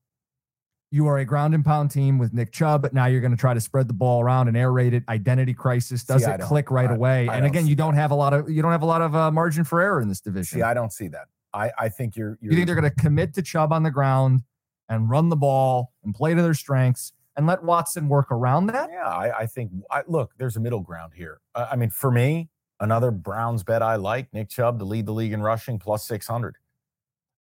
you 0.93 1.07
are 1.07 1.17
a 1.17 1.25
ground 1.25 1.55
and 1.55 1.65
pound 1.65 1.89
team 1.89 2.19
with 2.19 2.33
Nick 2.33 2.51
Chubb, 2.51 2.83
but 2.83 2.93
now 2.93 3.07
you're 3.07 3.19
going 3.19 3.31
to 3.31 3.37
try 3.37 3.55
to 3.55 3.59
spread 3.59 3.87
the 3.87 3.95
ball 3.95 4.21
around 4.21 4.47
an 4.47 4.55
air 4.55 4.77
it. 4.77 5.03
identity 5.09 5.51
crisis. 5.55 6.03
Does 6.03 6.23
See, 6.23 6.29
it 6.29 6.39
click 6.41 6.69
right 6.69 6.91
I, 6.91 6.93
away? 6.93 7.27
I 7.27 7.37
and 7.37 7.47
again, 7.47 7.65
you 7.65 7.75
don't 7.75 7.95
have 7.95 8.11
a 8.11 8.15
lot 8.15 8.31
of 8.31 8.47
you 8.47 8.61
don't 8.61 8.71
have 8.71 8.83
a 8.83 8.85
lot 8.85 9.01
of 9.01 9.15
uh, 9.15 9.31
margin 9.31 9.63
for 9.63 9.81
error 9.81 10.01
in 10.01 10.07
this 10.07 10.21
division. 10.21 10.59
See, 10.59 10.61
I 10.61 10.75
don't 10.75 10.93
see 10.93 11.07
that. 11.07 11.29
I, 11.51 11.71
I 11.79 11.89
think 11.89 12.15
you're, 12.15 12.37
you're 12.41 12.51
you 12.51 12.57
think 12.57 12.67
they're 12.67 12.75
going 12.75 12.91
to 12.91 12.95
commit 12.95 13.33
to 13.33 13.41
Chubb 13.41 13.73
on 13.73 13.81
the 13.81 13.89
ground 13.89 14.43
and 14.87 15.09
run 15.09 15.29
the 15.29 15.35
ball 15.35 15.93
and 16.03 16.13
play 16.13 16.35
to 16.35 16.41
their 16.43 16.53
strengths 16.53 17.11
and 17.35 17.47
let 17.47 17.63
Watson 17.63 18.07
work 18.07 18.31
around 18.31 18.67
that? 18.67 18.91
Yeah, 18.91 19.07
I, 19.07 19.39
I 19.39 19.45
think. 19.47 19.71
I, 19.89 20.03
look, 20.07 20.33
there's 20.37 20.57
a 20.57 20.59
middle 20.59 20.81
ground 20.81 21.13
here. 21.15 21.41
Uh, 21.55 21.69
I 21.71 21.75
mean, 21.75 21.89
for 21.89 22.11
me, 22.11 22.49
another 22.79 23.09
Browns 23.09 23.63
bet 23.63 23.81
I 23.81 23.95
like 23.95 24.31
Nick 24.31 24.49
Chubb 24.49 24.77
to 24.77 24.85
lead 24.85 25.07
the 25.07 25.11
league 25.11 25.33
in 25.33 25.41
rushing 25.41 25.79
plus 25.79 26.05
six 26.05 26.27
hundred. 26.27 26.57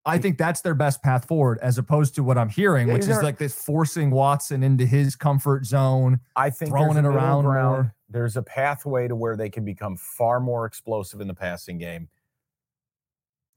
I 0.06 0.18
think 0.18 0.38
that's 0.38 0.62
their 0.62 0.74
best 0.74 1.04
path 1.04 1.26
forward, 1.26 1.60
as 1.62 1.78
opposed 1.78 2.16
to 2.16 2.24
what 2.24 2.38
I'm 2.38 2.50
hearing, 2.50 2.88
yeah, 2.88 2.96
which 2.96 3.08
is 3.08 3.22
like 3.22 3.38
this 3.38 3.54
forcing 3.54 4.10
Watson 4.10 4.64
into 4.64 4.86
his 4.86 5.16
comfort 5.16 5.66
zone. 5.66 6.20
I 6.36 6.50
think 6.50 6.72
throwing 6.72 6.98
it 6.98 7.06
around 7.06 7.44
more. 7.44 7.94
There's 8.10 8.36
a 8.36 8.42
pathway 8.42 9.08
to 9.08 9.16
where 9.16 9.38
they 9.38 9.50
can 9.50 9.64
become 9.64 9.96
far 9.98 10.40
more 10.40 10.66
explosive 10.66 11.22
in 11.22 11.28
the 11.28 11.34
passing 11.36 11.78
game. 11.78 12.10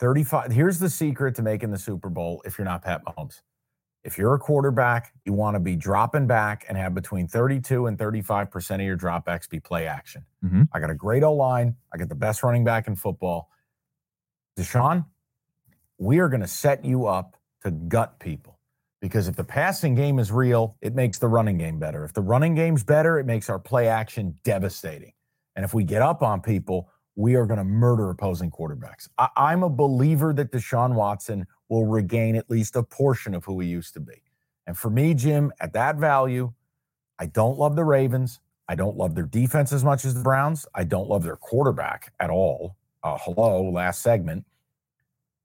35. 0.00 0.52
Here's 0.52 0.78
the 0.78 0.90
secret 0.90 1.34
to 1.36 1.42
making 1.42 1.70
the 1.70 1.78
Super 1.78 2.10
Bowl 2.10 2.42
if 2.44 2.58
you're 2.58 2.64
not 2.64 2.82
Pat 2.82 3.02
Mahomes. 3.04 3.40
If 4.04 4.18
you're 4.18 4.34
a 4.34 4.38
quarterback, 4.38 5.12
you 5.24 5.32
want 5.32 5.54
to 5.54 5.60
be 5.60 5.76
dropping 5.76 6.26
back 6.26 6.66
and 6.68 6.76
have 6.76 6.94
between 6.94 7.26
32 7.26 7.86
and 7.86 7.96
35% 7.96 8.74
of 8.74 8.80
your 8.82 8.98
dropbacks 8.98 9.48
be 9.48 9.60
play 9.60 9.86
action. 9.86 10.26
Mm-hmm. 10.44 10.64
I 10.74 10.80
got 10.80 10.90
a 10.90 10.94
great 10.94 11.22
O 11.22 11.32
line. 11.32 11.76
I 11.92 11.96
got 11.96 12.10
the 12.10 12.14
best 12.14 12.42
running 12.42 12.64
back 12.64 12.86
in 12.86 12.96
football. 12.96 13.48
Deshaun, 14.58 15.06
we 15.98 16.18
are 16.18 16.28
going 16.28 16.40
to 16.40 16.48
set 16.48 16.84
you 16.84 17.06
up 17.06 17.36
to 17.62 17.70
gut 17.70 18.18
people. 18.18 18.58
Because 19.00 19.28
if 19.28 19.36
the 19.36 19.44
passing 19.44 19.94
game 19.94 20.18
is 20.18 20.32
real, 20.32 20.76
it 20.80 20.94
makes 20.94 21.18
the 21.18 21.28
running 21.28 21.58
game 21.58 21.78
better. 21.78 22.04
If 22.04 22.14
the 22.14 22.22
running 22.22 22.54
game's 22.54 22.82
better, 22.82 23.18
it 23.18 23.26
makes 23.26 23.50
our 23.50 23.58
play 23.58 23.86
action 23.86 24.38
devastating. 24.44 25.12
And 25.56 25.64
if 25.64 25.74
we 25.74 25.84
get 25.84 26.00
up 26.00 26.22
on 26.22 26.40
people, 26.40 26.88
we 27.14 27.34
are 27.34 27.46
going 27.46 27.58
to 27.58 27.64
murder 27.64 28.10
opposing 28.10 28.50
quarterbacks. 28.50 29.08
I, 29.18 29.28
I'm 29.36 29.62
a 29.62 29.68
believer 29.68 30.32
that 30.32 30.50
Deshaun 30.50 30.94
Watson 30.94 31.46
will 31.68 31.86
regain 31.86 32.34
at 32.34 32.50
least 32.50 32.76
a 32.76 32.82
portion 32.82 33.34
of 33.34 33.44
who 33.44 33.60
he 33.60 33.68
used 33.68 33.94
to 33.94 34.00
be. 34.00 34.22
And 34.66 34.76
for 34.76 34.90
me, 34.90 35.14
Jim, 35.14 35.52
at 35.60 35.74
that 35.74 35.96
value, 35.96 36.52
I 37.18 37.26
don't 37.26 37.58
love 37.58 37.76
the 37.76 37.84
Ravens. 37.84 38.40
I 38.68 38.74
don't 38.74 38.96
love 38.96 39.14
their 39.14 39.26
defense 39.26 39.72
as 39.72 39.84
much 39.84 40.04
as 40.04 40.14
the 40.14 40.22
Browns. 40.22 40.66
I 40.74 40.84
don't 40.84 41.08
love 41.08 41.22
their 41.22 41.36
quarterback 41.36 42.12
at 42.18 42.30
all. 42.30 42.76
Uh, 43.02 43.18
hello, 43.20 43.70
last 43.70 44.02
segment. 44.02 44.44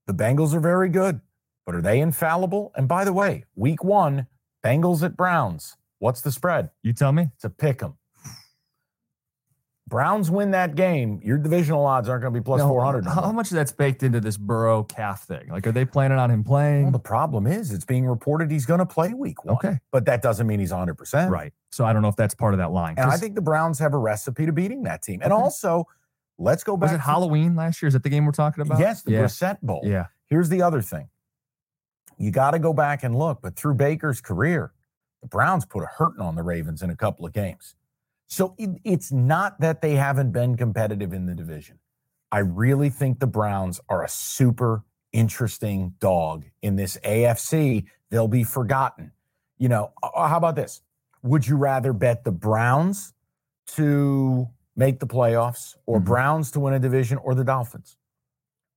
The 0.10 0.16
Bengals 0.16 0.56
are 0.56 0.60
very 0.60 0.90
good, 0.90 1.22
but 1.68 1.76
are 1.76 1.84
they 1.84 2.00
infallible? 2.00 2.72
And 2.76 2.88
by 2.88 3.06
the 3.06 3.14
way, 3.14 3.46
week 3.56 3.84
one, 3.84 4.26
Bengals 4.66 5.04
at 5.04 5.16
Browns. 5.16 5.78
What's 6.00 6.22
the 6.22 6.32
spread? 6.32 6.72
You 6.82 6.94
tell 6.94 7.12
me. 7.12 7.28
It's 7.36 7.44
a 7.44 7.50
pick 7.52 7.84
'em. 7.84 7.94
Browns 9.88 10.32
win 10.32 10.50
that 10.52 10.74
game, 10.74 11.20
your 11.24 11.38
divisional 11.38 11.86
odds 11.86 12.10
aren't 12.10 12.24
going 12.24 12.34
to 12.34 12.40
be 12.40 12.44
plus 12.44 12.58
No, 12.58 12.70
400. 12.70 13.06
How, 13.06 13.22
how 13.22 13.32
much 13.32 13.52
of 13.52 13.56
that's 13.56 13.72
baked 13.72 14.02
into 14.02 14.20
this 14.20 14.36
Burrow 14.36 14.82
calf 14.84 15.26
thing? 15.28 15.48
Like, 15.50 15.68
are 15.68 15.72
they 15.72 15.86
planning 15.86 16.18
on 16.18 16.32
him 16.32 16.44
playing? 16.44 16.84
Well, 16.84 16.92
the 16.92 16.98
problem 17.00 17.46
is 17.46 17.72
it's 17.72 17.86
being 17.86 18.08
reported 18.08 18.50
he's 18.50 18.66
going 18.66 18.80
to 18.80 18.86
play 18.88 19.14
week 19.14 19.46
one. 19.46 19.56
Okay. 19.58 19.78
But 19.92 20.06
that 20.06 20.24
doesn't 20.24 20.48
mean 20.48 20.60
he's 20.60 20.72
100%. 20.72 21.30
Right. 21.30 21.54
So 21.72 21.86
I 21.86 21.94
don't 21.94 22.02
know 22.02 22.08
if 22.08 22.16
that's 22.16 22.34
part 22.34 22.56
of 22.56 22.58
that 22.58 22.72
line. 22.72 22.96
And 22.98 23.12
I 23.12 23.18
think 23.18 23.36
the 23.36 23.42
Browns 23.42 23.78
have 23.78 23.94
a 23.94 23.98
recipe 24.00 24.48
to 24.48 24.52
beating 24.54 24.82
that 24.84 25.04
team. 25.04 25.22
And 25.24 25.32
Okay. 25.32 25.40
also, 25.42 25.86
let's 26.40 26.64
go 26.64 26.76
back 26.76 26.88
was 26.88 26.94
it 26.94 26.98
to- 26.98 27.04
Halloween 27.04 27.56
last 27.56 27.82
year? 27.82 27.88
Is 27.88 27.94
that 27.94 28.04
the 28.04 28.10
game 28.10 28.26
we're 28.26 28.32
talking 28.32 28.62
about? 28.62 28.80
Yes, 28.80 29.04
the 29.04 29.12
yeah. 29.12 29.22
Brissett 29.22 29.62
Bowl. 29.62 29.82
Yeah. 29.84 30.08
Here's 30.28 30.50
the 30.50 30.62
other 30.62 30.82
thing. 30.82 31.10
You 32.18 32.32
got 32.32 32.52
to 32.52 32.60
go 32.60 32.74
back 32.74 33.04
and 33.04 33.16
look, 33.16 33.42
but 33.42 33.56
through 33.56 33.76
Baker's 33.76 34.22
career, 34.22 34.74
the 35.22 35.28
Browns 35.28 35.66
put 35.66 35.84
a 35.84 35.86
hurting 35.86 36.22
on 36.22 36.36
the 36.36 36.44
Ravens 36.44 36.82
in 36.82 36.90
a 36.90 36.96
couple 36.96 37.26
of 37.26 37.34
games. 37.34 37.76
So 38.28 38.56
it, 38.58 38.70
it's 38.84 39.12
not 39.12 39.60
that 39.60 39.82
they 39.82 39.96
haven't 39.96 40.32
been 40.32 40.56
competitive 40.56 41.14
in 41.14 41.26
the 41.26 41.36
division. 41.36 41.80
I 42.32 42.40
really 42.40 42.90
think 42.90 43.20
the 43.20 43.28
Browns 43.28 43.80
are 43.90 44.04
a 44.04 44.10
super 44.10 44.84
interesting 45.12 45.96
dog 46.00 46.46
in 46.62 46.76
this 46.76 46.98
AFC. 47.04 47.86
They'll 48.12 48.28
be 48.28 48.44
forgotten. 48.44 49.12
You 49.58 49.70
know, 49.70 49.92
how 50.04 50.38
about 50.38 50.56
this? 50.56 50.82
Would 51.24 51.48
you 51.48 51.58
rather 51.58 51.92
bet 51.92 52.24
the 52.24 52.32
Browns 52.32 53.14
to 53.76 54.48
make 54.80 55.00
the 55.00 55.06
playoffs 55.06 55.76
or 55.86 56.00
Mhm. 56.00 56.06
Browns 56.06 56.52
to 56.52 56.60
win 56.62 56.74
a 56.74 56.80
division 56.80 57.18
or 57.20 57.36
the 57.36 57.44
Dolphins? 57.44 57.98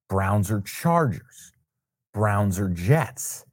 Browns 0.09 0.51
or 0.51 0.61
Chargers? 0.61 1.53
Browns 2.13 2.59
or 2.59 2.69
Jets? 2.69 3.47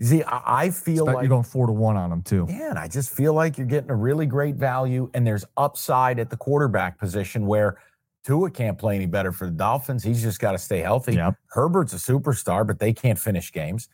See, 0.00 0.22
I, 0.22 0.62
I 0.64 0.70
feel 0.70 1.04
like 1.04 1.16
you're 1.20 1.28
going 1.28 1.42
four 1.42 1.66
to 1.66 1.72
one 1.74 1.96
on 1.98 2.08
them 2.08 2.22
too. 2.22 2.46
yeah, 2.48 2.70
and 2.70 2.78
I 2.78 2.88
just 2.88 3.10
feel 3.10 3.34
like 3.34 3.58
you're 3.58 3.66
getting 3.66 3.90
a 3.90 3.96
really 3.96 4.24
great 4.24 4.54
value, 4.54 5.10
and 5.12 5.26
there's 5.26 5.44
upside 5.58 6.18
at 6.18 6.30
the 6.30 6.36
quarterback 6.38 6.98
position 6.98 7.46
where 7.46 7.76
Tua 8.24 8.50
can't 8.50 8.78
play 8.78 8.94
any 8.96 9.06
better 9.06 9.32
for 9.32 9.46
the 9.46 9.50
Dolphins. 9.52 10.02
He's 10.02 10.22
just 10.22 10.40
got 10.40 10.52
to 10.52 10.58
stay 10.58 10.78
healthy. 10.80 11.14
Yep. 11.16 11.34
Herbert's 11.50 11.92
a 11.92 11.96
superstar, 11.96 12.66
but 12.66 12.78
they 12.78 12.92
can't 12.94 13.18
finish 13.18 13.52
games. 13.52 13.88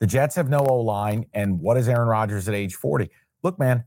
The 0.00 0.06
Jets 0.06 0.36
have 0.36 0.48
no 0.48 0.58
O 0.60 0.76
line, 0.80 1.26
and 1.32 1.58
what 1.60 1.76
is 1.76 1.88
Aaron 1.88 2.06
Rodgers 2.08 2.48
at 2.48 2.54
age 2.54 2.74
40? 2.76 3.10
Look, 3.42 3.58
man, 3.58 3.82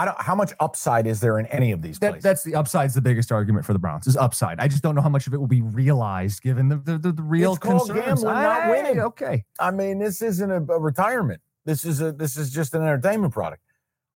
I 0.00 0.04
don't. 0.06 0.20
How 0.20 0.34
much 0.34 0.52
upside 0.60 1.06
is 1.06 1.20
there 1.20 1.38
in 1.38 1.46
any 1.46 1.72
of 1.72 1.82
these 1.82 1.98
That, 1.98 2.12
places? 2.12 2.22
that's 2.22 2.42
the 2.42 2.54
upside's 2.54 2.94
the 2.94 3.00
biggest 3.02 3.30
argument 3.30 3.66
for 3.66 3.72
the 3.74 3.78
Browns 3.78 4.06
is 4.06 4.16
upside. 4.16 4.58
I 4.58 4.66
just 4.66 4.82
don't 4.82 4.94
know 4.94 5.02
how 5.02 5.08
much 5.10 5.26
of 5.26 5.34
it 5.34 5.36
will 5.38 5.46
be 5.46 5.60
realized 5.60 6.42
given 6.42 6.68
the 6.68 6.76
the, 6.76 6.96
the, 6.98 7.12
the 7.12 7.22
real 7.22 7.52
It's 7.52 7.58
concerns. 7.58 8.00
gambling, 8.22 8.34
not 8.34 8.70
winning. 8.70 9.00
Okay. 9.00 9.44
I 9.58 9.70
mean, 9.70 9.98
this 9.98 10.22
isn't 10.22 10.50
a, 10.50 10.56
a 10.72 10.78
retirement. 10.80 11.40
This 11.66 11.84
is 11.84 12.00
a 12.00 12.12
this 12.12 12.36
is 12.38 12.50
just 12.50 12.74
an 12.74 12.82
entertainment 12.82 13.32
product. 13.34 13.62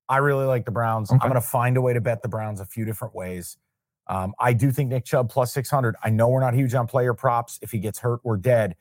I 0.08 0.18
really 0.18 0.46
like 0.46 0.66
the 0.66 0.72
Browns. 0.72 1.10
Okay. 1.12 1.20
I'm 1.22 1.30
going 1.30 1.42
to 1.42 1.48
find 1.48 1.76
a 1.76 1.82
way 1.82 1.94
to 1.94 2.02
bet 2.02 2.22
the 2.22 2.30
Browns 2.30 2.60
a 2.62 2.66
few 2.66 2.86
different 2.86 3.14
ways. 3.16 3.58
Um, 4.08 4.34
I 4.40 4.54
do 4.54 4.72
think 4.72 4.90
Nick 4.90 5.06
Chubb 5.06 5.30
plus 5.30 5.54
600. 5.54 5.96
I 6.04 6.10
know 6.10 6.28
we're 6.30 6.42
not 6.42 6.54
huge 6.54 6.74
on 6.76 6.88
player 6.88 7.14
props. 7.14 7.60
If 7.62 7.72
he 7.72 7.80
gets 7.80 8.00
hurt, 8.00 8.20
we're 8.24 8.38
dead. 8.38 8.76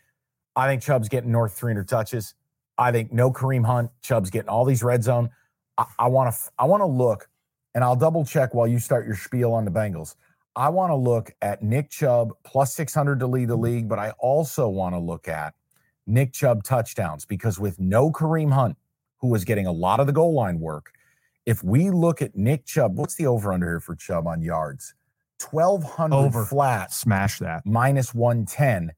I 0.56 0.68
think 0.68 0.82
Chubb's 0.82 1.08
getting 1.08 1.30
north 1.32 1.54
300 1.54 1.88
touches. 1.88 2.34
I 2.78 2.90
think 2.92 3.12
no 3.12 3.32
Kareem 3.32 3.64
Hunt. 3.64 3.90
Chubb's 4.02 4.30
getting 4.30 4.48
all 4.48 4.64
these 4.64 4.82
red 4.82 5.02
zone. 5.04 5.30
I 5.98 6.06
want 6.08 6.34
to 6.34 6.40
I 6.58 6.64
want 6.64 6.80
to 6.82 6.86
look, 6.86 7.28
and 7.74 7.82
I'll 7.82 7.96
double 7.96 8.24
check 8.24 8.54
while 8.54 8.66
you 8.66 8.78
start 8.78 9.06
your 9.06 9.16
spiel 9.16 9.52
on 9.52 9.64
the 9.64 9.70
Bengals. 9.70 10.14
I 10.54 10.68
want 10.68 10.90
to 10.90 10.96
look 10.96 11.34
at 11.40 11.62
Nick 11.62 11.90
Chubb 11.90 12.32
plus 12.44 12.74
600 12.74 13.20
to 13.20 13.26
lead 13.26 13.48
the 13.48 13.56
league, 13.56 13.88
but 13.88 13.98
I 13.98 14.10
also 14.18 14.68
want 14.68 14.94
to 14.94 14.98
look 14.98 15.26
at 15.28 15.54
Nick 16.06 16.32
Chubb 16.34 16.62
touchdowns 16.62 17.24
because 17.24 17.58
with 17.58 17.80
no 17.80 18.12
Kareem 18.12 18.52
Hunt, 18.52 18.76
who 19.20 19.28
was 19.28 19.44
getting 19.44 19.66
a 19.66 19.72
lot 19.72 19.98
of 19.98 20.06
the 20.06 20.12
goal 20.12 20.34
line 20.34 20.60
work, 20.60 20.92
if 21.46 21.64
we 21.64 21.90
look 21.90 22.20
at 22.20 22.36
Nick 22.36 22.66
Chubb, 22.66 22.98
what's 22.98 23.14
the 23.14 23.26
over 23.26 23.52
under 23.52 23.66
here 23.66 23.80
for 23.80 23.96
Chubb 23.96 24.26
on 24.26 24.42
yards? 24.42 24.94
1,200 25.50 26.14
Over. 26.14 26.44
flat 26.44 26.92
Smash 26.92 27.38
that. 27.38 27.62
minus 27.64 28.14
110. 28.14 28.92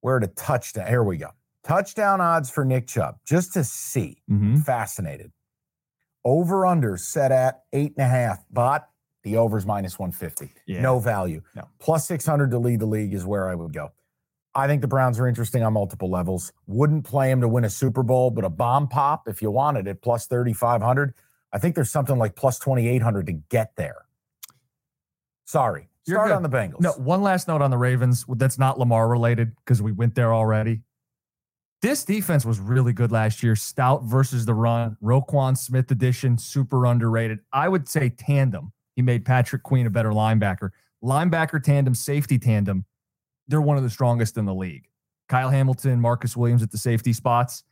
Where 0.00 0.18
to 0.18 0.26
touchdown. 0.26 0.86
Here 0.86 1.02
we 1.04 1.18
go. 1.18 1.30
Touchdown 1.62 2.20
odds 2.20 2.50
for 2.50 2.64
Nick 2.64 2.86
Chubb, 2.86 3.18
just 3.24 3.52
to 3.54 3.64
see. 3.64 4.22
hmm 4.28 4.56
Fascinated. 4.56 5.32
Over 6.24 6.64
under 6.66 6.96
set 6.96 7.32
at 7.32 7.62
eight 7.72 7.94
and 7.96 8.04
a 8.04 8.08
half, 8.08 8.44
but 8.50 8.88
the 9.22 9.36
over's 9.36 9.66
minus 9.66 9.98
150. 9.98 10.52
Yeah. 10.66 10.80
No 10.80 10.98
value. 10.98 11.42
No. 11.54 11.68
Plus 11.78 12.06
600 12.06 12.50
to 12.50 12.58
lead 12.58 12.80
the 12.80 12.86
league 12.86 13.14
is 13.14 13.24
where 13.24 13.48
I 13.48 13.54
would 13.54 13.72
go. 13.72 13.92
I 14.54 14.66
think 14.66 14.82
the 14.82 14.88
Browns 14.88 15.18
are 15.18 15.26
interesting 15.26 15.62
on 15.62 15.72
multiple 15.72 16.08
levels. 16.10 16.52
Wouldn't 16.66 17.04
play 17.04 17.28
them 17.28 17.40
to 17.40 17.48
win 17.48 17.64
a 17.64 17.70
Super 17.70 18.02
Bowl, 18.02 18.30
but 18.30 18.44
a 18.44 18.48
bomb 18.48 18.86
pop, 18.88 19.26
if 19.26 19.42
you 19.42 19.50
wanted 19.50 19.86
it, 19.88 20.00
plus 20.00 20.26
3,500. 20.26 21.14
I 21.52 21.58
think 21.58 21.74
there's 21.74 21.90
something 21.90 22.18
like 22.18 22.36
plus 22.36 22.58
2,800 22.58 23.26
to 23.26 23.32
get 23.32 23.74
there. 23.76 24.06
Sorry. 25.44 25.88
You're 26.06 26.16
Start 26.16 26.28
good. 26.28 26.36
on 26.36 26.42
the 26.42 26.48
Bengals. 26.48 26.80
No, 26.80 26.92
one 26.92 27.22
last 27.22 27.48
note 27.48 27.62
on 27.62 27.70
the 27.70 27.78
Ravens 27.78 28.24
that's 28.28 28.58
not 28.58 28.78
Lamar 28.78 29.08
related 29.08 29.56
because 29.56 29.80
we 29.80 29.90
went 29.92 30.14
there 30.14 30.34
already. 30.34 30.82
This 31.84 32.02
defense 32.02 32.46
was 32.46 32.60
really 32.60 32.94
good 32.94 33.12
last 33.12 33.42
year. 33.42 33.54
Stout 33.54 34.04
versus 34.04 34.46
the 34.46 34.54
run. 34.54 34.96
Roquan 35.02 35.54
Smith 35.54 35.90
edition, 35.90 36.38
super 36.38 36.86
underrated. 36.86 37.40
I 37.52 37.68
would 37.68 37.90
say 37.90 38.08
tandem. 38.08 38.72
He 38.96 39.02
made 39.02 39.26
Patrick 39.26 39.62
Queen 39.62 39.86
a 39.86 39.90
better 39.90 40.12
linebacker. 40.12 40.70
Linebacker 41.04 41.62
tandem, 41.62 41.94
safety 41.94 42.38
tandem. 42.38 42.86
They're 43.48 43.60
one 43.60 43.76
of 43.76 43.82
the 43.82 43.90
strongest 43.90 44.38
in 44.38 44.46
the 44.46 44.54
league. 44.54 44.88
Kyle 45.28 45.50
Hamilton, 45.50 46.00
Marcus 46.00 46.34
Williams 46.34 46.62
at 46.62 46.70
the 46.70 46.78
safety 46.78 47.12
spots. 47.12 47.64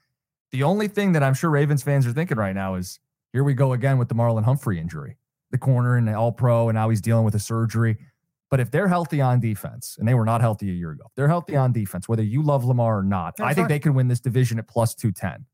The 0.51 0.63
only 0.63 0.89
thing 0.89 1.13
that 1.13 1.23
I'm 1.23 1.33
sure 1.33 1.49
Ravens 1.49 1.83
fans 1.83 2.07
are 2.07 2.13
thinking 2.13 2.37
right 2.37 2.55
now 2.55 2.75
is 2.75 3.01
here 3.33 3.45
we 3.45 3.55
go 3.55 3.73
again 3.73 3.97
with 3.97 4.11
the 4.11 4.15
Marlon 4.15 4.45
Humphrey 4.45 4.79
injury. 4.79 5.17
The 5.53 5.59
corner 5.59 5.97
and 5.97 6.07
the 6.07 6.13
all 6.13 6.33
pro, 6.33 6.69
and 6.69 6.77
now 6.77 6.91
he's 6.91 7.01
dealing 7.01 7.25
with 7.25 7.35
a 7.35 7.41
surgery. 7.41 7.97
But 8.53 8.61
if 8.61 8.71
they're 8.71 8.87
healthy 8.87 9.23
on 9.23 9.41
defense, 9.41 9.97
and 9.99 10.07
they 10.07 10.13
were 10.13 10.27
not 10.27 10.43
healthy 10.43 10.69
a 10.69 10.75
year 10.75 10.91
ago, 10.91 11.05
they're 11.17 11.27
healthy 11.27 11.57
on 11.57 11.73
defense, 11.73 12.07
whether 12.07 12.23
you 12.23 12.43
love 12.43 12.67
Lamar 12.67 12.99
or 12.99 13.03
not, 13.03 13.33
I 13.41 13.45
That's 13.45 13.55
think 13.55 13.65
fine. 13.65 13.69
they 13.69 13.79
could 13.79 13.95
win 13.95 14.09
this 14.09 14.21
division 14.21 14.59
at 14.59 14.69
plus 14.69 14.95
210. 14.95 15.47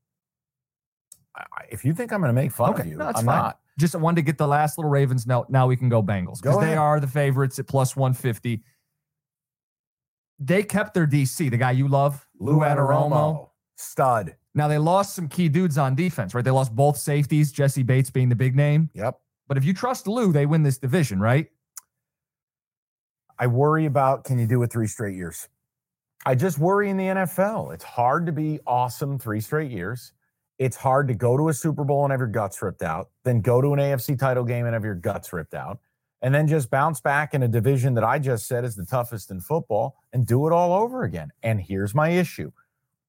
I- 1.33 1.45
I- 1.53 1.65
if 1.71 1.85
you 1.85 1.93
think 1.93 2.11
I'm 2.11 2.19
going 2.19 2.27
to 2.27 2.33
make 2.33 2.51
fun 2.51 2.71
Okay, 2.71 2.81
of 2.81 2.87
you, 2.87 2.97
no, 2.97 3.05
that's 3.05 3.19
I'm 3.19 3.25
fine. 3.25 3.37
not. 3.37 3.59
Just 3.79 3.95
wanted 3.95 4.17
to 4.17 4.21
get 4.23 4.37
the 4.37 4.47
last 4.49 4.77
little 4.77 4.91
Ravens 4.91 5.25
note. 5.25 5.49
Now 5.49 5.65
we 5.65 5.77
can 5.77 5.87
go 5.87 6.03
Bengals 6.03 6.41
Go 6.41 6.51
because 6.51 6.59
they 6.59 6.75
are 6.75 6.99
the 6.99 7.07
favorites 7.07 7.57
at 7.57 7.67
plus 7.67 7.95
150. 7.95 8.65
They 10.39 10.63
kept 10.63 10.93
their 10.93 11.07
DC, 11.07 11.49
the 11.49 11.55
guy 11.55 11.71
you 11.71 11.87
love, 11.87 12.27
Lou 12.37 12.59
Anarumo, 12.59 13.51
stud. 13.77 14.35
Now 14.53 14.67
they 14.67 14.77
lost 14.77 15.15
some 15.15 15.29
key 15.29 15.47
dudes 15.47 15.77
on 15.77 15.95
defense, 15.95 16.33
right? 16.35 16.43
They 16.43 16.51
lost 16.51 16.75
both 16.75 16.97
safeties, 16.97 17.53
Jessie 17.53 17.83
Bates 17.83 18.09
being 18.11 18.27
the 18.27 18.35
big 18.35 18.57
name. 18.57 18.89
Yep. 18.93 19.17
But 19.47 19.57
if 19.57 19.63
you 19.63 19.73
trust 19.73 20.05
Lou, 20.05 20.33
they 20.33 20.45
win 20.45 20.63
this 20.63 20.77
division, 20.77 21.21
right? 21.21 21.49
I 23.39 23.47
worry 23.47 23.85
about 23.85 24.25
can 24.25 24.37
you 24.37 24.45
do 24.45 24.61
it 24.63 24.71
three 24.71 24.87
straight 24.87 25.15
years? 25.15 25.47
I 26.25 26.35
just 26.35 26.59
worry 26.59 26.89
in 26.89 26.97
the 26.97 27.05
NFL. 27.05 27.73
It's 27.73 27.83
hard 27.83 28.25
to 28.25 28.33
be 28.33 28.59
awesome 28.67 29.17
three 29.17 29.39
straight 29.39 29.71
years. 29.71 30.11
It's 30.57 30.75
hard 30.75 31.07
to 31.07 31.13
go 31.13 31.37
to 31.37 31.47
a 31.47 31.53
Super 31.53 31.85
Bowl 31.85 32.03
and 32.03 32.11
have 32.11 32.19
your 32.19 32.27
guts 32.27 32.61
ripped 32.61 32.83
out, 32.83 33.09
then 33.23 33.39
go 33.39 33.61
to 33.61 33.73
an 33.73 33.79
AFC 33.79 34.19
title 34.19 34.43
game 34.43 34.65
and 34.65 34.73
have 34.73 34.83
your 34.83 34.95
guts 34.95 35.31
ripped 35.31 35.53
out, 35.53 35.79
and 36.21 36.35
then 36.35 36.47
just 36.47 36.69
bounce 36.69 36.99
back 36.99 37.33
in 37.33 37.43
a 37.43 37.47
division 37.47 37.93
that 37.93 38.03
I 38.03 38.19
just 38.19 38.45
said 38.45 38.65
is 38.65 38.75
the 38.75 38.85
toughest 38.85 39.31
in 39.31 39.39
football 39.39 39.95
and 40.11 40.27
do 40.27 40.45
it 40.47 40.51
all 40.51 40.73
over 40.73 41.03
again. 41.03 41.29
And 41.41 41.61
here's 41.61 41.95
my 41.95 42.09
issue. 42.09 42.51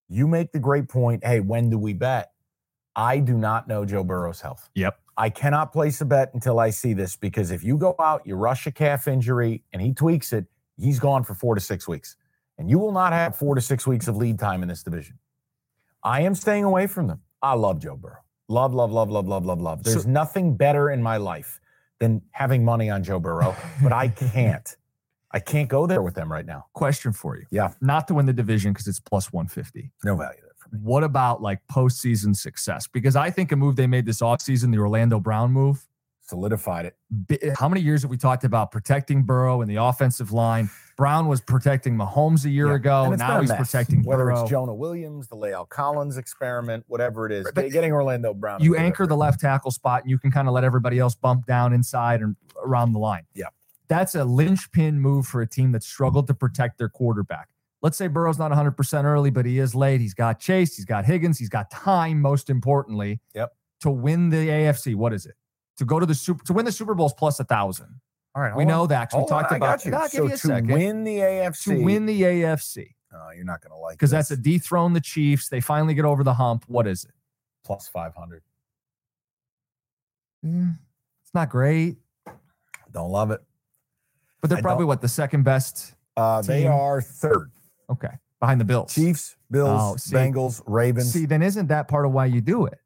You 0.08 0.28
make 0.28 0.52
the 0.52 0.60
great 0.60 0.88
point. 0.88 1.24
Hey, 1.24 1.40
when 1.40 1.70
do 1.70 1.78
we 1.78 1.92
bet? 1.92 2.30
I 2.94 3.18
do 3.18 3.36
not 3.36 3.66
know 3.66 3.84
Joe 3.84 4.04
Burrow's 4.04 4.40
health. 4.40 4.68
Yep. 4.76 4.96
I 5.20 5.28
cannot 5.28 5.70
place 5.70 6.00
a 6.00 6.06
bet 6.06 6.32
until 6.32 6.58
I 6.58 6.70
see 6.70 6.94
this 6.94 7.14
because 7.14 7.50
if 7.50 7.62
you 7.62 7.76
go 7.76 7.94
out, 7.98 8.22
you 8.26 8.36
rush 8.36 8.66
a 8.66 8.72
calf 8.72 9.06
injury 9.06 9.62
and 9.70 9.82
he 9.82 9.92
tweaks 9.92 10.32
it, 10.32 10.46
he's 10.78 10.98
gone 10.98 11.24
for 11.24 11.34
four 11.34 11.54
to 11.54 11.60
six 11.60 11.86
weeks. 11.86 12.16
And 12.56 12.70
you 12.70 12.78
will 12.78 12.92
not 12.92 13.12
have 13.12 13.36
four 13.36 13.54
to 13.54 13.60
six 13.60 13.86
weeks 13.86 14.08
of 14.08 14.16
lead 14.16 14.38
time 14.38 14.62
in 14.62 14.68
this 14.68 14.82
division. 14.82 15.18
I 16.02 16.22
am 16.22 16.34
staying 16.34 16.64
away 16.64 16.86
from 16.86 17.06
them. 17.06 17.20
I 17.42 17.52
love 17.52 17.80
Joe 17.80 17.96
Burrow. 17.96 18.24
Love, 18.48 18.72
love, 18.72 18.90
love, 18.92 19.10
love, 19.10 19.28
love, 19.28 19.44
love, 19.44 19.60
love. 19.60 19.82
There's 19.82 20.04
So- 20.04 20.08
nothing 20.08 20.56
better 20.56 20.88
in 20.90 21.02
my 21.02 21.18
life 21.18 21.60
than 21.98 22.22
having 22.30 22.64
money 22.64 22.88
on 22.88 23.02
Joe 23.04 23.20
Burrow, 23.20 23.54
but 23.82 23.92
I 23.92 24.08
can't. 24.08 24.74
I 25.30 25.38
can't 25.38 25.68
go 25.68 25.86
there 25.86 26.02
with 26.02 26.14
them 26.14 26.32
right 26.32 26.46
now. 26.46 26.66
Question 26.72 27.12
for 27.12 27.36
you. 27.36 27.44
Yeah. 27.50 27.74
Not 27.82 28.08
to 28.08 28.14
win 28.14 28.24
the 28.24 28.32
division 28.32 28.72
because 28.72 28.86
it's 28.88 29.00
plus 29.00 29.30
150. 29.34 29.92
No 30.02 30.16
value 30.16 30.40
there 30.40 30.40
for 30.40 30.46
me. 30.46 30.49
What 30.72 31.04
about 31.04 31.42
like 31.42 31.60
postseason 31.70 32.36
success? 32.36 32.86
Because 32.86 33.16
I 33.16 33.30
think 33.30 33.52
a 33.52 33.56
move 33.56 33.76
they 33.76 33.86
made 33.86 34.06
this 34.06 34.20
offseason, 34.20 34.70
the 34.72 34.78
Orlando 34.78 35.18
Brown 35.20 35.52
move, 35.52 35.86
solidified 36.20 36.86
it. 36.86 37.56
How 37.58 37.68
many 37.68 37.80
years 37.80 38.02
have 38.02 38.10
we 38.10 38.16
talked 38.16 38.44
about 38.44 38.70
protecting 38.70 39.22
Burrow 39.24 39.62
and 39.62 39.70
the 39.70 39.76
offensive 39.76 40.30
line? 40.32 40.70
Brown 40.96 41.26
was 41.26 41.40
protecting 41.40 41.96
Mahomes 41.96 42.44
a 42.44 42.50
year 42.50 42.68
Yeah. 42.68 42.74
ago. 42.74 43.04
And 43.06 43.18
Now 43.18 43.40
he's 43.40 43.50
protecting 43.50 44.04
whether 44.04 44.24
Burrow. 44.26 44.42
it's 44.42 44.50
Jonah 44.50 44.74
Williams, 44.74 45.26
the 45.28 45.36
La'el 45.36 45.68
Collins 45.68 46.16
experiment, 46.18 46.84
whatever 46.86 47.26
it 47.26 47.32
is. 47.32 47.50
But 47.52 47.70
getting 47.72 47.92
Orlando 47.92 48.32
Brown. 48.34 48.62
you 48.62 48.76
anchor 48.76 49.06
the 49.06 49.16
left 49.16 49.40
tackle 49.40 49.70
spot 49.72 50.02
and 50.02 50.10
you 50.10 50.18
can 50.18 50.30
kind 50.30 50.46
of 50.46 50.54
let 50.54 50.62
everybody 50.62 50.98
else 50.98 51.14
bump 51.14 51.46
down 51.46 51.72
inside 51.72 52.20
and 52.20 52.36
around 52.62 52.92
the 52.92 52.98
line. 53.00 53.24
Yeah. 53.34 53.46
That's 53.88 54.14
a 54.14 54.24
linchpin 54.24 55.00
move 55.00 55.26
for 55.26 55.40
a 55.40 55.46
team 55.48 55.72
that 55.72 55.82
struggled 55.82 56.28
to 56.28 56.34
protect 56.34 56.78
their 56.78 56.88
quarterback. 56.88 57.48
Let's 57.82 57.96
say 57.96 58.08
Burrow's 58.08 58.38
not 58.38 58.50
100% 58.52 59.04
early, 59.04 59.30
but 59.30 59.46
he 59.46 59.58
is 59.58 59.74
late. 59.74 60.00
He's 60.00 60.12
got 60.14 60.38
Chase, 60.38 60.76
he's 60.76 60.84
got 60.84 61.04
Higgins, 61.06 61.38
he's 61.38 61.48
got 61.48 61.70
time, 61.70 62.20
most 62.20 62.50
importantly. 62.50 63.20
Yep. 63.34 63.52
To 63.82 63.90
win 63.90 64.28
the 64.28 64.48
AFC, 64.48 64.94
what 64.94 65.12
is 65.14 65.24
it? 65.24 65.34
To 65.78 65.86
go 65.86 65.98
to 65.98 66.04
the 66.04 66.14
super 66.14 66.44
to 66.44 66.52
win 66.52 66.66
the 66.66 66.72
Super 66.72 66.94
Bowl 66.94 67.06
is 67.06 67.14
plus 67.14 67.40
a 67.40 67.44
thousand. 67.44 68.00
All 68.34 68.42
right, 68.42 68.54
We 68.54 68.64
hold 68.64 68.68
know 68.68 68.86
that 68.86 69.10
that 69.10 69.10
'cause 69.10 69.16
we 69.16 69.20
Hold 69.20 69.32
on, 69.32 69.42
talked 69.42 69.52
about 69.56 69.84
you. 69.84 69.92
So 70.08 70.22
you 70.24 70.28
to 70.30 70.36
second. 70.36 70.68
win 70.70 71.04
the 71.04 71.18
AFC, 71.20 71.64
To 71.78 71.82
win 71.82 72.04
the 72.06 72.22
AFC. 72.22 72.94
oh, 73.14 73.30
you're 73.34 73.44
not 73.46 73.62
going 73.62 73.70
to 73.72 73.78
like 73.78 73.94
Because 73.94 74.10
that's 74.10 74.30
a 74.30 74.36
dethrone 74.36 74.92
the 74.92 75.00
Chiefs. 75.00 75.48
They 75.48 75.60
finally 75.60 75.94
get 75.94 76.04
over 76.04 76.22
the 76.22 76.34
hump. 76.34 76.64
What 76.68 76.86
is 76.86 77.04
it? 77.04 77.12
plus 77.64 77.88
five 77.88 78.14
hundred. 78.14 78.42
Eh, 80.44 80.48
It's 81.22 81.34
not 81.34 81.48
great, 81.50 81.96
Don't 82.92 83.10
love 83.10 83.30
it. 83.30 83.40
but 84.40 84.50
they're 84.50 84.58
I 84.58 84.62
probably 84.62 84.82
don't- 84.82 84.88
what 84.88 85.00
the 85.00 85.08
second 85.08 85.42
best. 85.44 85.94
Uh, 86.16 86.42
they 86.42 86.66
are 86.66 87.00
third. 87.00 87.50
Okay, 87.90 88.14
behind 88.38 88.60
the 88.60 88.64
Bills. 88.64 88.94
Chiefs, 88.94 89.36
Bills, 89.50 89.80
Oh, 89.82 89.96
see- 89.96 90.14
Bengals, 90.14 90.62
Ravens. 90.66 91.12
See, 91.12 91.26
then 91.26 91.42
isn't 91.42 91.66
that 91.68 91.88
part 91.88 92.06
of 92.06 92.12
why 92.12 92.26
you 92.26 92.40
do 92.40 92.66
it? 92.66 92.78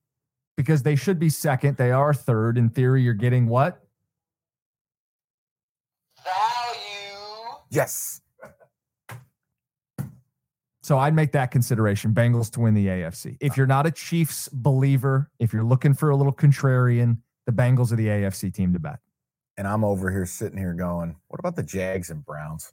Because 0.57 0.83
they 0.83 0.97
should 0.97 1.19
be 1.19 1.29
second. 1.29 1.77
They 1.77 1.91
are 1.91 2.15
third. 2.15 2.57
In 2.57 2.71
theory, 2.71 3.03
you're 3.03 3.13
getting 3.15 3.47
what? 3.49 3.81
Value. 6.23 7.59
Yes. 7.71 8.21
So 10.83 10.99
I'd 10.99 11.15
make 11.15 11.33
that 11.33 11.51
consideration. 11.51 12.13
Bengals 12.13 12.51
to 12.53 12.61
win 12.61 12.75
the 12.75 12.87
AFC. 12.87 13.37
If 13.41 13.57
you're 13.57 13.67
not 13.67 13.87
a 13.87 13.91
Chiefs 13.91 14.49
believer, 14.53 15.31
if 15.39 15.53
you're 15.53 15.65
looking 15.65 15.95
for 15.95 16.11
a 16.11 16.17
little 16.17 16.33
contrarian, 16.33 17.19
the 17.47 17.53
Bengals 17.53 17.91
are 17.91 17.97
the 17.97 18.07
AFC 18.09 18.53
team 18.53 18.73
to 18.75 18.79
bet. 18.79 18.99
And 19.57 19.67
I'm 19.67 19.83
over 19.83 20.11
here 20.11 20.27
sitting 20.27 20.59
here 20.59 20.75
going, 20.75 21.17
what 21.29 21.41
about 21.41 21.57
the 21.57 21.63
Jags 21.63 22.11
and 22.11 22.25
Browns? 22.25 22.73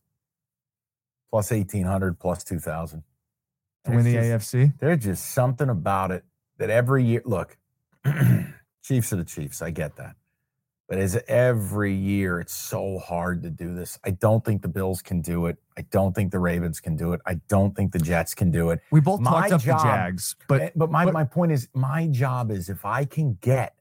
Plus 1.32 1.50
1800, 1.52 2.20
plus 2.20 2.44
2000. 2.44 3.04
To 3.86 3.92
win 3.92 4.04
the 4.04 4.14
just- 4.14 4.54
AFC. 4.54 4.74
There's 4.80 5.04
just 5.04 5.32
something 5.32 5.70
about 5.70 6.12
it 6.12 6.24
that 6.58 6.70
every 6.70 7.04
year, 7.04 7.22
look, 7.26 7.58
Chiefs 8.84 9.14
are 9.14 9.16
the 9.18 9.24
Chiefs. 9.24 9.62
I 9.62 9.72
get 9.72 9.96
that. 9.96 10.16
But 10.90 11.00
as 11.00 11.18
every 11.30 11.94
year, 11.96 12.42
it's 12.42 12.54
so 12.54 13.00
hard 13.00 13.44
to 13.44 13.50
do 13.50 13.74
this. 13.74 13.98
I 14.04 14.12
don't 14.12 14.44
think 14.44 14.62
the 14.62 14.68
Bills 14.68 15.02
can 15.02 15.22
do 15.22 15.46
it. 15.46 15.58
I 15.78 15.84
don't 15.84 16.14
think 16.14 16.34
the 16.34 16.40
Ravens 16.40 16.82
can 16.82 16.98
do 16.98 17.14
it. 17.14 17.22
I 17.26 17.36
don't 17.48 17.74
think 17.74 17.94
the 17.94 18.00
Jets 18.00 18.36
can 18.36 18.52
do 18.52 18.72
it. 18.72 18.82
We 18.92 19.00
both 19.00 19.22
My 19.22 19.48
talked 19.48 19.54
up 19.54 19.62
job- 19.62 19.80
the 19.80 19.84
Jags, 19.86 20.36
but 20.50 20.62
Eh, 20.62 20.70
but 20.76 20.92
my, 20.92 21.06
but- 21.06 21.14
my 21.14 21.24
point 21.24 21.54
is, 21.54 21.70
my 21.74 22.08
job 22.08 22.52
is 22.52 22.68
if 22.68 22.84
I 22.84 23.06
can 23.06 23.38
get 23.40 23.74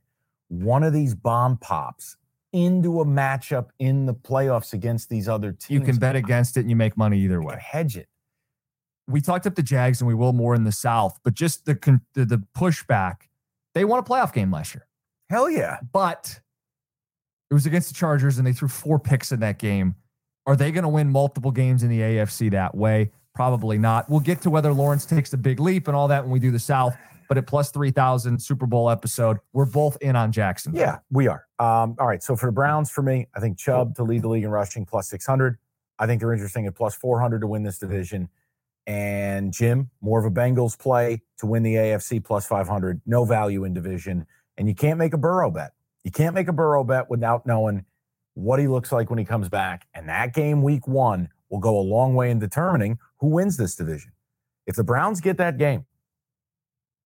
one 0.46 0.84
of 0.84 0.92
these 0.92 1.16
bomb 1.16 1.56
pops 1.56 2.16
into 2.52 3.00
a 3.00 3.04
matchup 3.04 3.68
in 3.78 4.06
the 4.06 4.14
playoffs 4.14 4.72
against 4.72 5.08
these 5.08 5.28
other 5.28 5.52
teams, 5.52 5.70
you 5.70 5.80
can 5.80 5.96
bet 5.96 6.16
against 6.16 6.56
it 6.56 6.60
and 6.60 6.70
you 6.70 6.76
make 6.76 6.96
money 6.96 7.18
either 7.20 7.42
way. 7.42 7.56
hedge 7.60 7.96
it. 7.96 8.08
we 9.08 9.20
talked 9.20 9.46
up 9.46 9.54
the 9.54 9.62
Jags 9.62 10.00
and 10.00 10.08
we 10.08 10.14
will 10.14 10.32
more 10.32 10.54
in 10.54 10.64
the 10.64 10.72
South, 10.72 11.18
but 11.24 11.34
just 11.34 11.66
the 11.66 12.00
the, 12.14 12.24
the 12.24 12.42
pushback. 12.56 13.22
They 13.74 13.84
won 13.84 14.00
a 14.00 14.02
playoff 14.02 14.32
game 14.32 14.50
last 14.50 14.74
year, 14.74 14.86
Hell 15.28 15.48
yeah. 15.48 15.78
but 15.92 16.40
it 17.50 17.54
was 17.54 17.66
against 17.66 17.88
the 17.88 17.94
Chargers 17.94 18.38
and 18.38 18.46
they 18.46 18.52
threw 18.52 18.68
four 18.68 18.98
picks 18.98 19.32
in 19.32 19.40
that 19.40 19.58
game. 19.58 19.94
Are 20.46 20.56
they 20.56 20.72
going 20.72 20.82
to 20.82 20.88
win 20.88 21.10
multiple 21.10 21.52
games 21.52 21.82
in 21.82 21.90
the 21.90 22.00
AFC 22.00 22.50
that 22.50 22.74
way? 22.74 23.12
Probably 23.34 23.78
not. 23.78 24.10
We'll 24.10 24.20
get 24.20 24.40
to 24.42 24.50
whether 24.50 24.72
Lawrence 24.72 25.06
takes 25.06 25.30
the 25.30 25.36
big 25.36 25.60
leap 25.60 25.88
and 25.88 25.96
all 25.96 26.08
that 26.08 26.24
when 26.24 26.32
we 26.32 26.40
do 26.40 26.50
the 26.50 26.58
South. 26.58 26.96
But 27.28 27.38
at 27.38 27.46
plus 27.46 27.70
3,000 27.70 28.42
Super 28.42 28.66
Bowl 28.66 28.90
episode, 28.90 29.38
we're 29.52 29.64
both 29.64 29.96
in 30.00 30.16
on 30.16 30.32
Jackson. 30.32 30.74
Yeah, 30.74 30.98
we 31.12 31.28
are. 31.28 31.46
Um, 31.60 31.94
all 32.00 32.08
right. 32.08 32.22
So 32.24 32.34
for 32.34 32.46
the 32.46 32.52
Browns, 32.52 32.90
for 32.90 33.02
me, 33.02 33.28
I 33.36 33.40
think 33.40 33.56
Chubb 33.56 33.94
to 33.96 34.02
lead 34.02 34.22
the 34.22 34.28
league 34.28 34.42
in 34.42 34.50
rushing 34.50 34.84
plus 34.84 35.08
600. 35.08 35.56
I 36.00 36.06
think 36.06 36.20
they're 36.20 36.32
interesting 36.32 36.66
at 36.66 36.74
plus 36.74 36.96
400 36.96 37.42
to 37.42 37.46
win 37.46 37.62
this 37.62 37.78
division. 37.78 38.28
And 38.84 39.52
Jim, 39.52 39.90
more 40.00 40.18
of 40.18 40.24
a 40.24 40.30
Bengals 40.30 40.76
play 40.76 41.22
to 41.38 41.46
win 41.46 41.62
the 41.62 41.74
AFC 41.74 42.24
plus 42.24 42.46
500. 42.46 43.00
No 43.06 43.24
value 43.24 43.62
in 43.62 43.74
division. 43.74 44.26
And 44.58 44.66
you 44.66 44.74
can't 44.74 44.98
make 44.98 45.14
a 45.14 45.18
Burrow 45.18 45.52
bet. 45.52 45.70
You 46.02 46.10
can't 46.10 46.34
make 46.34 46.48
a 46.48 46.52
Burrow 46.52 46.82
bet 46.82 47.08
without 47.08 47.46
knowing 47.46 47.84
what 48.34 48.58
he 48.58 48.66
looks 48.66 48.90
like 48.90 49.08
when 49.08 49.20
he 49.20 49.24
comes 49.24 49.48
back. 49.48 49.86
And 49.94 50.08
that 50.08 50.34
game 50.34 50.62
week 50.62 50.88
one 50.88 51.28
will 51.50 51.58
go 51.58 51.78
a 51.78 51.82
long 51.82 52.14
way 52.14 52.30
in 52.30 52.38
determining 52.38 52.98
who 53.18 53.28
wins 53.28 53.56
this 53.56 53.74
division. 53.74 54.12
If 54.66 54.76
the 54.76 54.84
Browns 54.84 55.20
get 55.20 55.36
that 55.38 55.58
game, 55.58 55.86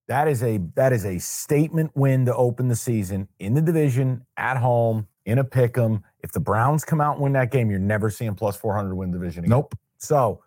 that 0.08 0.28
is 0.28 0.44
a 0.44 0.60
that 0.76 0.92
is 0.92 1.06
a 1.06 1.18
statement 1.20 1.92
win 1.96 2.26
to 2.26 2.36
open 2.36 2.68
the 2.68 2.76
season 2.76 3.30
in 3.40 3.54
the 3.54 3.62
division 3.62 4.26
at 4.36 4.58
home 4.58 5.08
in 5.26 5.38
a 5.38 5.44
pick 5.44 5.78
'em. 5.78 6.04
If 6.22 6.34
the 6.34 6.42
Browns 6.42 6.84
come 6.84 7.00
out 7.00 7.14
and 7.16 7.24
win 7.24 7.34
that 7.34 7.52
game, 7.52 7.70
you're 7.70 7.80
never 7.80 8.10
seeing 8.10 8.36
plus 8.36 8.58
400 8.58 8.96
win 8.96 9.12
division. 9.12 9.46
Again. 9.46 9.52
Nope. 9.52 9.76
So 9.98 10.44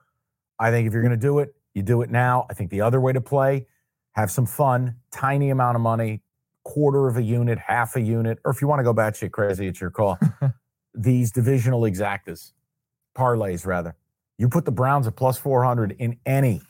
I 0.58 0.70
think 0.70 0.86
if 0.86 0.92
you're 0.92 1.02
going 1.02 1.10
to 1.10 1.16
do 1.16 1.38
it, 1.38 1.54
you 1.74 1.82
do 1.82 2.02
it 2.02 2.10
now. 2.10 2.46
I 2.50 2.54
think 2.54 2.70
the 2.70 2.82
other 2.82 3.00
way 3.00 3.12
to 3.12 3.20
play, 3.20 3.66
have 4.12 4.30
some 4.30 4.46
fun, 4.46 4.96
tiny 5.10 5.50
amount 5.50 5.76
of 5.76 5.82
money, 5.82 6.22
quarter 6.64 7.06
of 7.06 7.16
a 7.16 7.22
unit, 7.22 7.58
half 7.58 7.96
a 7.96 8.00
unit, 8.00 8.38
or 8.44 8.50
if 8.50 8.60
you 8.60 8.68
want 8.68 8.80
to 8.80 8.84
go 8.84 8.94
batshit 8.94 9.30
crazy, 9.30 9.66
it's 9.66 9.80
your 9.80 9.90
call. 9.90 10.18
These 10.94 11.30
divisional 11.30 11.82
exactas, 11.82 12.52
parlays 13.16 13.66
rather. 13.66 13.96
You 14.38 14.48
put 14.48 14.64
the 14.64 14.72
Browns 14.72 15.06
at 15.06 15.16
plus 15.16 15.38
400 15.38 15.96
in 15.98 16.18
any. 16.26 16.60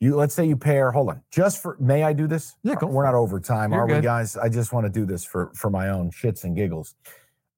You 0.00 0.14
let's 0.14 0.34
say 0.34 0.44
you 0.44 0.56
pair. 0.56 0.92
Hold 0.92 1.08
on, 1.08 1.22
just 1.30 1.62
for 1.62 1.76
may 1.80 2.02
I 2.02 2.12
do 2.12 2.26
this? 2.26 2.54
Yeah, 2.62 2.74
go 2.74 2.86
We're 2.86 3.04
not 3.04 3.14
overtime, 3.14 3.72
You're 3.72 3.82
are 3.82 3.86
we, 3.86 4.00
guys? 4.00 4.36
I 4.36 4.48
just 4.48 4.72
want 4.72 4.84
to 4.86 4.92
do 4.92 5.06
this 5.06 5.24
for 5.24 5.50
for 5.54 5.70
my 5.70 5.88
own 5.88 6.10
shits 6.10 6.44
and 6.44 6.54
giggles. 6.54 6.94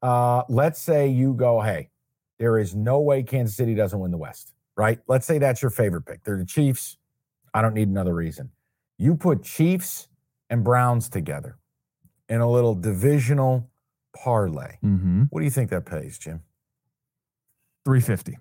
Uh, 0.01 0.43
let's 0.49 0.81
say 0.81 1.09
you 1.09 1.35
go, 1.35 1.61
hey, 1.61 1.91
there 2.39 2.57
is 2.57 2.77
no 2.77 3.01
way 3.01 3.25
Kansas 3.25 3.57
City 3.57 3.75
doesn't 3.75 3.99
win 3.99 4.13
the 4.13 4.19
West, 4.19 4.55
right? 4.77 5.01
Let's 5.09 5.27
say 5.27 5.39
that's 5.39 5.61
your 5.61 5.73
favorite 5.73 6.03
pick. 6.03 6.23
They're 6.23 6.39
the 6.39 6.47
Chiefs. 6.47 6.97
I 7.53 7.63
don't 7.63 7.75
need 7.75 7.89
another 7.89 8.15
reason. 8.15 8.51
You 8.99 9.17
put 9.17 9.43
Chiefs 9.43 10.09
and 10.49 10.63
Browns 10.63 11.09
together 11.09 11.59
in 12.29 12.41
a 12.41 12.49
little 12.49 12.75
divisional 12.75 13.69
parlay. 14.15 14.79
Mm-hmm. 14.85 15.25
What 15.31 15.41
do 15.41 15.45
you 15.45 15.51
think 15.51 15.71
that 15.71 15.87
pays, 15.87 16.19
Jim? 16.19 16.43
350. 17.85 18.37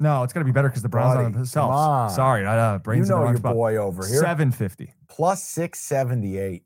No, 0.00 0.22
it's 0.22 0.32
going 0.32 0.46
to 0.46 0.50
be 0.50 0.54
better 0.54 0.68
because 0.68 0.82
the 0.82 0.88
Browns 0.88 1.14
Buddy, 1.16 1.26
on 1.26 1.32
themselves. 1.32 1.70
come 1.70 1.74
on. 1.74 2.10
Sorry, 2.10 2.46
I 2.46 2.56
uh, 2.58 2.72
You 2.74 2.78
brains 2.78 3.10
in 3.10 3.16
the 3.16 3.20
know 3.22 3.28
your 3.28 3.36
spot. 3.38 3.54
boy 3.54 3.76
over 3.76 4.06
here. 4.06 4.20
750. 4.20 4.94
plus 5.08 5.42
678. 5.44 6.62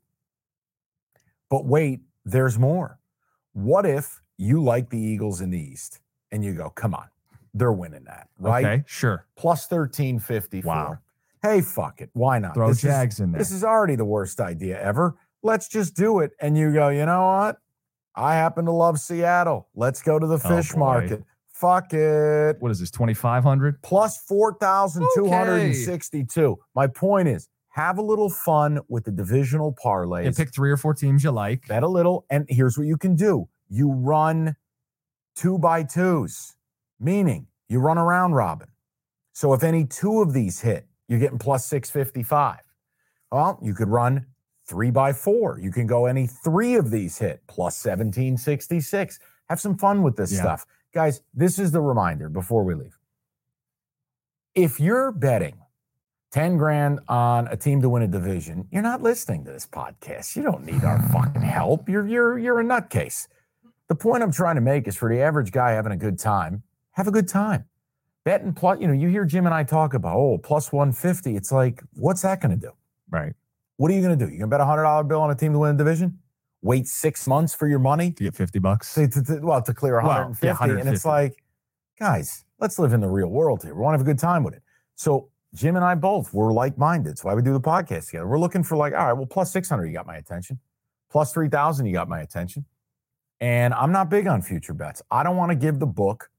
But 1.49 1.65
wait, 1.65 2.01
there's 2.25 2.57
more. 2.59 2.99
What 3.53 3.85
if 3.85 4.21
you 4.37 4.61
like 4.63 4.89
the 4.89 4.99
Eagles 4.99 5.41
in 5.41 5.49
the 5.51 5.59
East 5.59 5.99
and 6.31 6.43
you 6.43 6.53
go, 6.53 6.69
come 6.69 6.93
on, 6.93 7.07
they're 7.53 7.71
winning 7.71 8.03
that, 8.05 8.27
right? 8.39 8.65
Okay, 8.65 8.83
sure. 8.87 9.25
Plus 9.35 9.69
1354. 9.69 10.67
Wow. 10.67 10.97
Hey, 11.41 11.61
fuck 11.61 12.01
it. 12.01 12.09
Why 12.13 12.39
not? 12.39 12.53
Throw 12.53 12.69
This 12.69 12.77
is- 12.77 12.83
Jags 12.83 13.19
in 13.19 13.31
there. 13.31 13.39
This 13.39 13.51
is 13.51 13.63
already 13.63 13.95
the 13.95 14.05
worst 14.05 14.39
idea 14.39 14.79
ever. 14.81 15.15
Let's 15.43 15.67
just 15.67 15.95
do 15.95 16.19
it. 16.19 16.31
And 16.39 16.57
you 16.57 16.71
go, 16.73 16.89
you 16.89 17.05
know 17.05 17.25
what? 17.25 17.57
I 18.15 18.35
happen 18.35 18.65
to 18.65 18.71
love 18.71 18.99
Seattle. 18.99 19.67
Let's 19.75 20.01
go 20.01 20.17
to 20.19 20.25
the 20.27 20.37
fish 20.39 20.71
Oh, 20.75 20.77
market. 20.79 21.23
Fuck 21.63 21.93
it. 21.93 22.57
what 22.59 22.71
is 22.71 22.81
this, 22.81 22.91
2,500? 22.91 23.81
Plus 23.81 24.17
4,262. 24.27 26.59
My 26.75 26.87
point 26.87 27.29
is, 27.29 27.47
have 27.69 27.97
a 27.97 28.01
little 28.01 28.29
fun 28.29 28.81
with 28.89 29.05
the 29.05 29.11
divisional 29.11 29.73
parlays. 29.73 30.35
Pick 30.35 30.53
three 30.53 30.69
or 30.71 30.75
four 30.77 30.93
teams 30.93 31.23
you 31.23 31.31
like. 31.31 31.65
bet 31.69 31.83
a 31.83 31.87
little. 31.87 32.25
And 32.29 32.45
here's 32.49 32.77
what 32.77 32.85
you 32.85 32.97
can 32.97 33.15
do 33.15 33.47
you 33.69 33.93
run 33.93 34.57
two 35.37 35.57
by 35.57 35.83
twos, 35.83 36.53
meaning 36.99 37.47
you 37.69 37.79
run 37.79 37.97
around 37.97 38.33
robin. 38.33 38.67
So 39.31 39.53
if 39.53 39.63
any 39.63 39.85
two 39.85 40.21
of 40.21 40.33
these 40.33 40.59
hit, 40.59 40.85
you're 41.07 41.19
getting 41.19 41.39
plus 41.39 41.65
655. 41.67 42.59
Well, 43.31 43.57
you 43.63 43.73
could 43.73 43.87
run 43.87 44.25
three 44.67 44.91
by 44.91 45.13
four. 45.13 45.59
You 45.61 45.71
can 45.71 45.87
go 45.87 46.07
any 46.07 46.27
three 46.27 46.75
of 46.75 46.91
these 46.91 47.17
hit, 47.19 47.41
plus 47.47 47.85
1766. 47.85 49.17
Have 49.49 49.61
some 49.61 49.77
fun 49.77 50.03
with 50.03 50.17
this 50.17 50.33
Yeah. 50.33 50.41
stuff. 50.41 50.65
Guys, 50.93 51.21
this 51.33 51.57
is 51.57 51.71
the 51.71 51.81
reminder 51.81 52.29
before 52.29 52.63
we 52.63 52.75
leave. 52.75 52.99
If 54.53 54.79
you're 54.79 55.11
betting 55.11 55.55
10 56.33 56.57
grand 56.57 56.99
on 57.07 57.47
a 57.47 57.57
team 57.57 57.81
to 57.81 57.89
win 57.89 58.03
a 58.03 58.07
division, 58.07 58.67
you're 58.71 58.83
not 58.83 59.01
listening 59.01 59.43
to 59.45 59.51
this 59.51 59.65
podcast. 59.65 60.35
You 60.35 60.43
don't 60.43 60.63
need 60.63 60.83
our 60.83 61.01
fucking 61.11 61.41
help. 61.41 61.89
You're 61.89 62.07
you're 62.07 62.37
you're 62.37 62.59
a 62.59 62.63
nutcase. 62.63 63.27
The 63.87 63.95
point 63.95 64.21
I'm 64.21 64.31
trying 64.31 64.53
to 64.55 64.61
make 64.61 64.87
is 64.87 64.95
for 64.95 65.09
the 65.09 65.19
average 65.19 65.51
guy 65.51 65.71
having 65.71 65.91
a 65.91 65.97
good 65.97 66.19
time, 66.19 66.61
have 66.91 67.07
a 67.07 67.11
good 67.11 67.27
time. 67.27 67.65
Betting 68.23 68.53
plus, 68.53 68.79
you 68.79 68.87
know, 68.87 68.93
you 68.93 69.09
hear 69.09 69.25
Jim 69.25 69.47
and 69.47 69.53
I 69.53 69.63
talk 69.63 69.95
about, 69.95 70.15
oh, 70.15 70.37
plus 70.37 70.71
150. 70.71 71.35
It's 71.35 71.51
like, 71.51 71.81
what's 71.93 72.21
that 72.21 72.39
going 72.39 72.51
to 72.51 72.67
do? 72.67 72.71
Right. 73.09 73.33
What 73.77 73.91
are 73.91 73.95
you 73.95 74.01
going 74.01 74.17
to 74.17 74.25
do? 74.25 74.31
You're 74.31 74.47
going 74.47 74.51
to 74.51 74.57
bet 74.57 74.61
a 74.61 74.63
$100 74.63 75.07
bill 75.07 75.21
on 75.21 75.31
a 75.31 75.35
team 75.35 75.53
to 75.53 75.59
win 75.59 75.75
a 75.75 75.77
division? 75.77 76.19
Wait 76.63 76.87
six 76.87 77.27
months 77.27 77.53
for 77.53 77.67
your 77.67 77.79
money? 77.79 78.11
To 78.13 78.23
get 78.23 78.35
50 78.35 78.59
bucks. 78.59 78.93
to, 78.95 79.07
to- 79.07 79.21
to- 79.23 79.39
well 79.41 79.61
to 79.61 79.73
clear 79.73 79.95
Well, 79.97 80.07
150, 80.07 80.47
yeah, 80.47 80.79
and 80.79 80.89
it's 80.89 81.05
like 81.05 81.43
guys 81.99 82.45
let's 82.59 82.79
live 82.79 82.93
in 82.93 83.01
the 83.01 83.09
real 83.09 83.27
world 83.27 83.61
here. 83.61 83.75
We 83.75 83.81
want 83.81 83.93
to 83.93 83.97
have 83.99 84.07
a 84.07 84.09
good 84.09 84.19
time 84.19 84.43
with 84.43 84.53
it. 84.55 84.63
So 84.95 85.29
jim 85.53 85.75
and 85.75 85.85
i 85.85 85.93
both 85.93 86.33
were 86.33 86.51
like-minded. 86.51 87.11
That's 87.11 87.23
why 87.23 87.35
we 87.35 87.43
do 87.43 87.53
the 87.53 87.61
podcast 87.61 88.07
together. 88.07 88.27
We're 88.27 88.39
looking 88.39 88.63
for 88.63 88.75
like 88.75 88.93
all 88.93 89.05
right 89.05 89.13
well 89.13 89.27
plus 89.27 89.51
600 89.51 89.85
you 89.85 89.93
got 89.93 90.07
my 90.07 90.15
attention. 90.15 90.59
Plus 91.11 91.31
3000 91.33 91.85
you 91.85 91.93
got 91.93 92.07
my 92.09 92.21
attention. 92.21 92.65
And 93.41 93.73
i'm 93.73 93.91
not 93.91 94.09
big 94.09 94.25
on 94.27 94.41
future 94.41 94.73
bets. 94.73 95.01
I 95.11 95.23
don't 95.23 95.35
want 95.37 95.51
to 95.51 95.55
give 95.55 95.79
the 95.79 95.85
book 95.85 96.29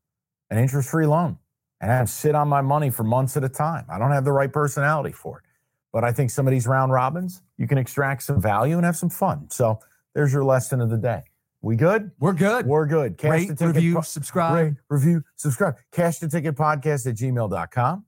an 0.51 0.59
interest-free 0.59 1.07
loan 1.07 1.39
and 1.81 1.91
have 1.91 2.09
sit 2.09 2.35
on 2.35 2.49
my 2.49 2.61
money 2.63 2.89
for 2.91 3.03
months 3.05 3.37
at 3.37 3.45
a 3.45 3.49
time. 3.49 3.85
I 3.91 3.99
don't 3.99 4.13
have 4.13 4.25
the 4.25 4.33
right 4.33 4.53
personality 4.53 5.13
for 5.13 5.39
it. 5.39 5.45
But 5.93 6.03
i 6.03 6.13
think 6.13 6.31
some 6.31 6.47
of 6.47 6.51
these 6.51 6.67
round 6.67 6.93
robins 6.93 7.43
you 7.59 7.69
can 7.69 7.79
extract 7.79 8.23
some 8.23 8.41
value 8.41 8.77
and 8.77 8.85
have 8.87 8.97
some 8.97 9.11
fun. 9.11 9.49
So 9.51 9.81
there's 10.15 10.33
your 10.33 10.45
lesson 10.45 10.81
of 10.81 10.91
the 10.91 10.99
day 10.99 11.23
we 11.65 11.77
good 11.77 12.11
We're 12.19 12.35
good. 12.35 12.67
we're 12.67 12.87
good. 12.87 13.17
Cash 13.17 13.31
Rate, 13.31 13.49
the 13.49 13.55
ticket 13.55 13.77
review, 13.77 13.95
po- 13.95 14.01
subscribe. 14.03 14.55
rate, 14.55 14.75
review, 14.91 15.25
subscribe. 15.37 15.77
Cash 15.93 16.19
the 16.19 16.29
ticket 16.29 16.57
podcast 16.57 17.07
at 17.07 17.17
gmail.com. 17.17 18.05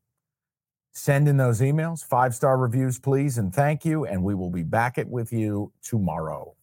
Send 0.93 1.29
in 1.29 1.37
those 1.37 1.61
emails, 1.61 2.05
five 2.05 2.35
star 2.35 2.59
reviews, 2.59 2.99
please, 2.99 3.39
and 3.39 3.55
thank 3.55 3.85
you. 3.85 4.05
And 4.07 4.23
we 4.23 4.35
will 4.35 4.51
be 4.51 4.63
back 4.63 4.99
at 4.99 5.09
with 5.09 5.33
you 5.33 5.73
tomorrow. 5.83 6.57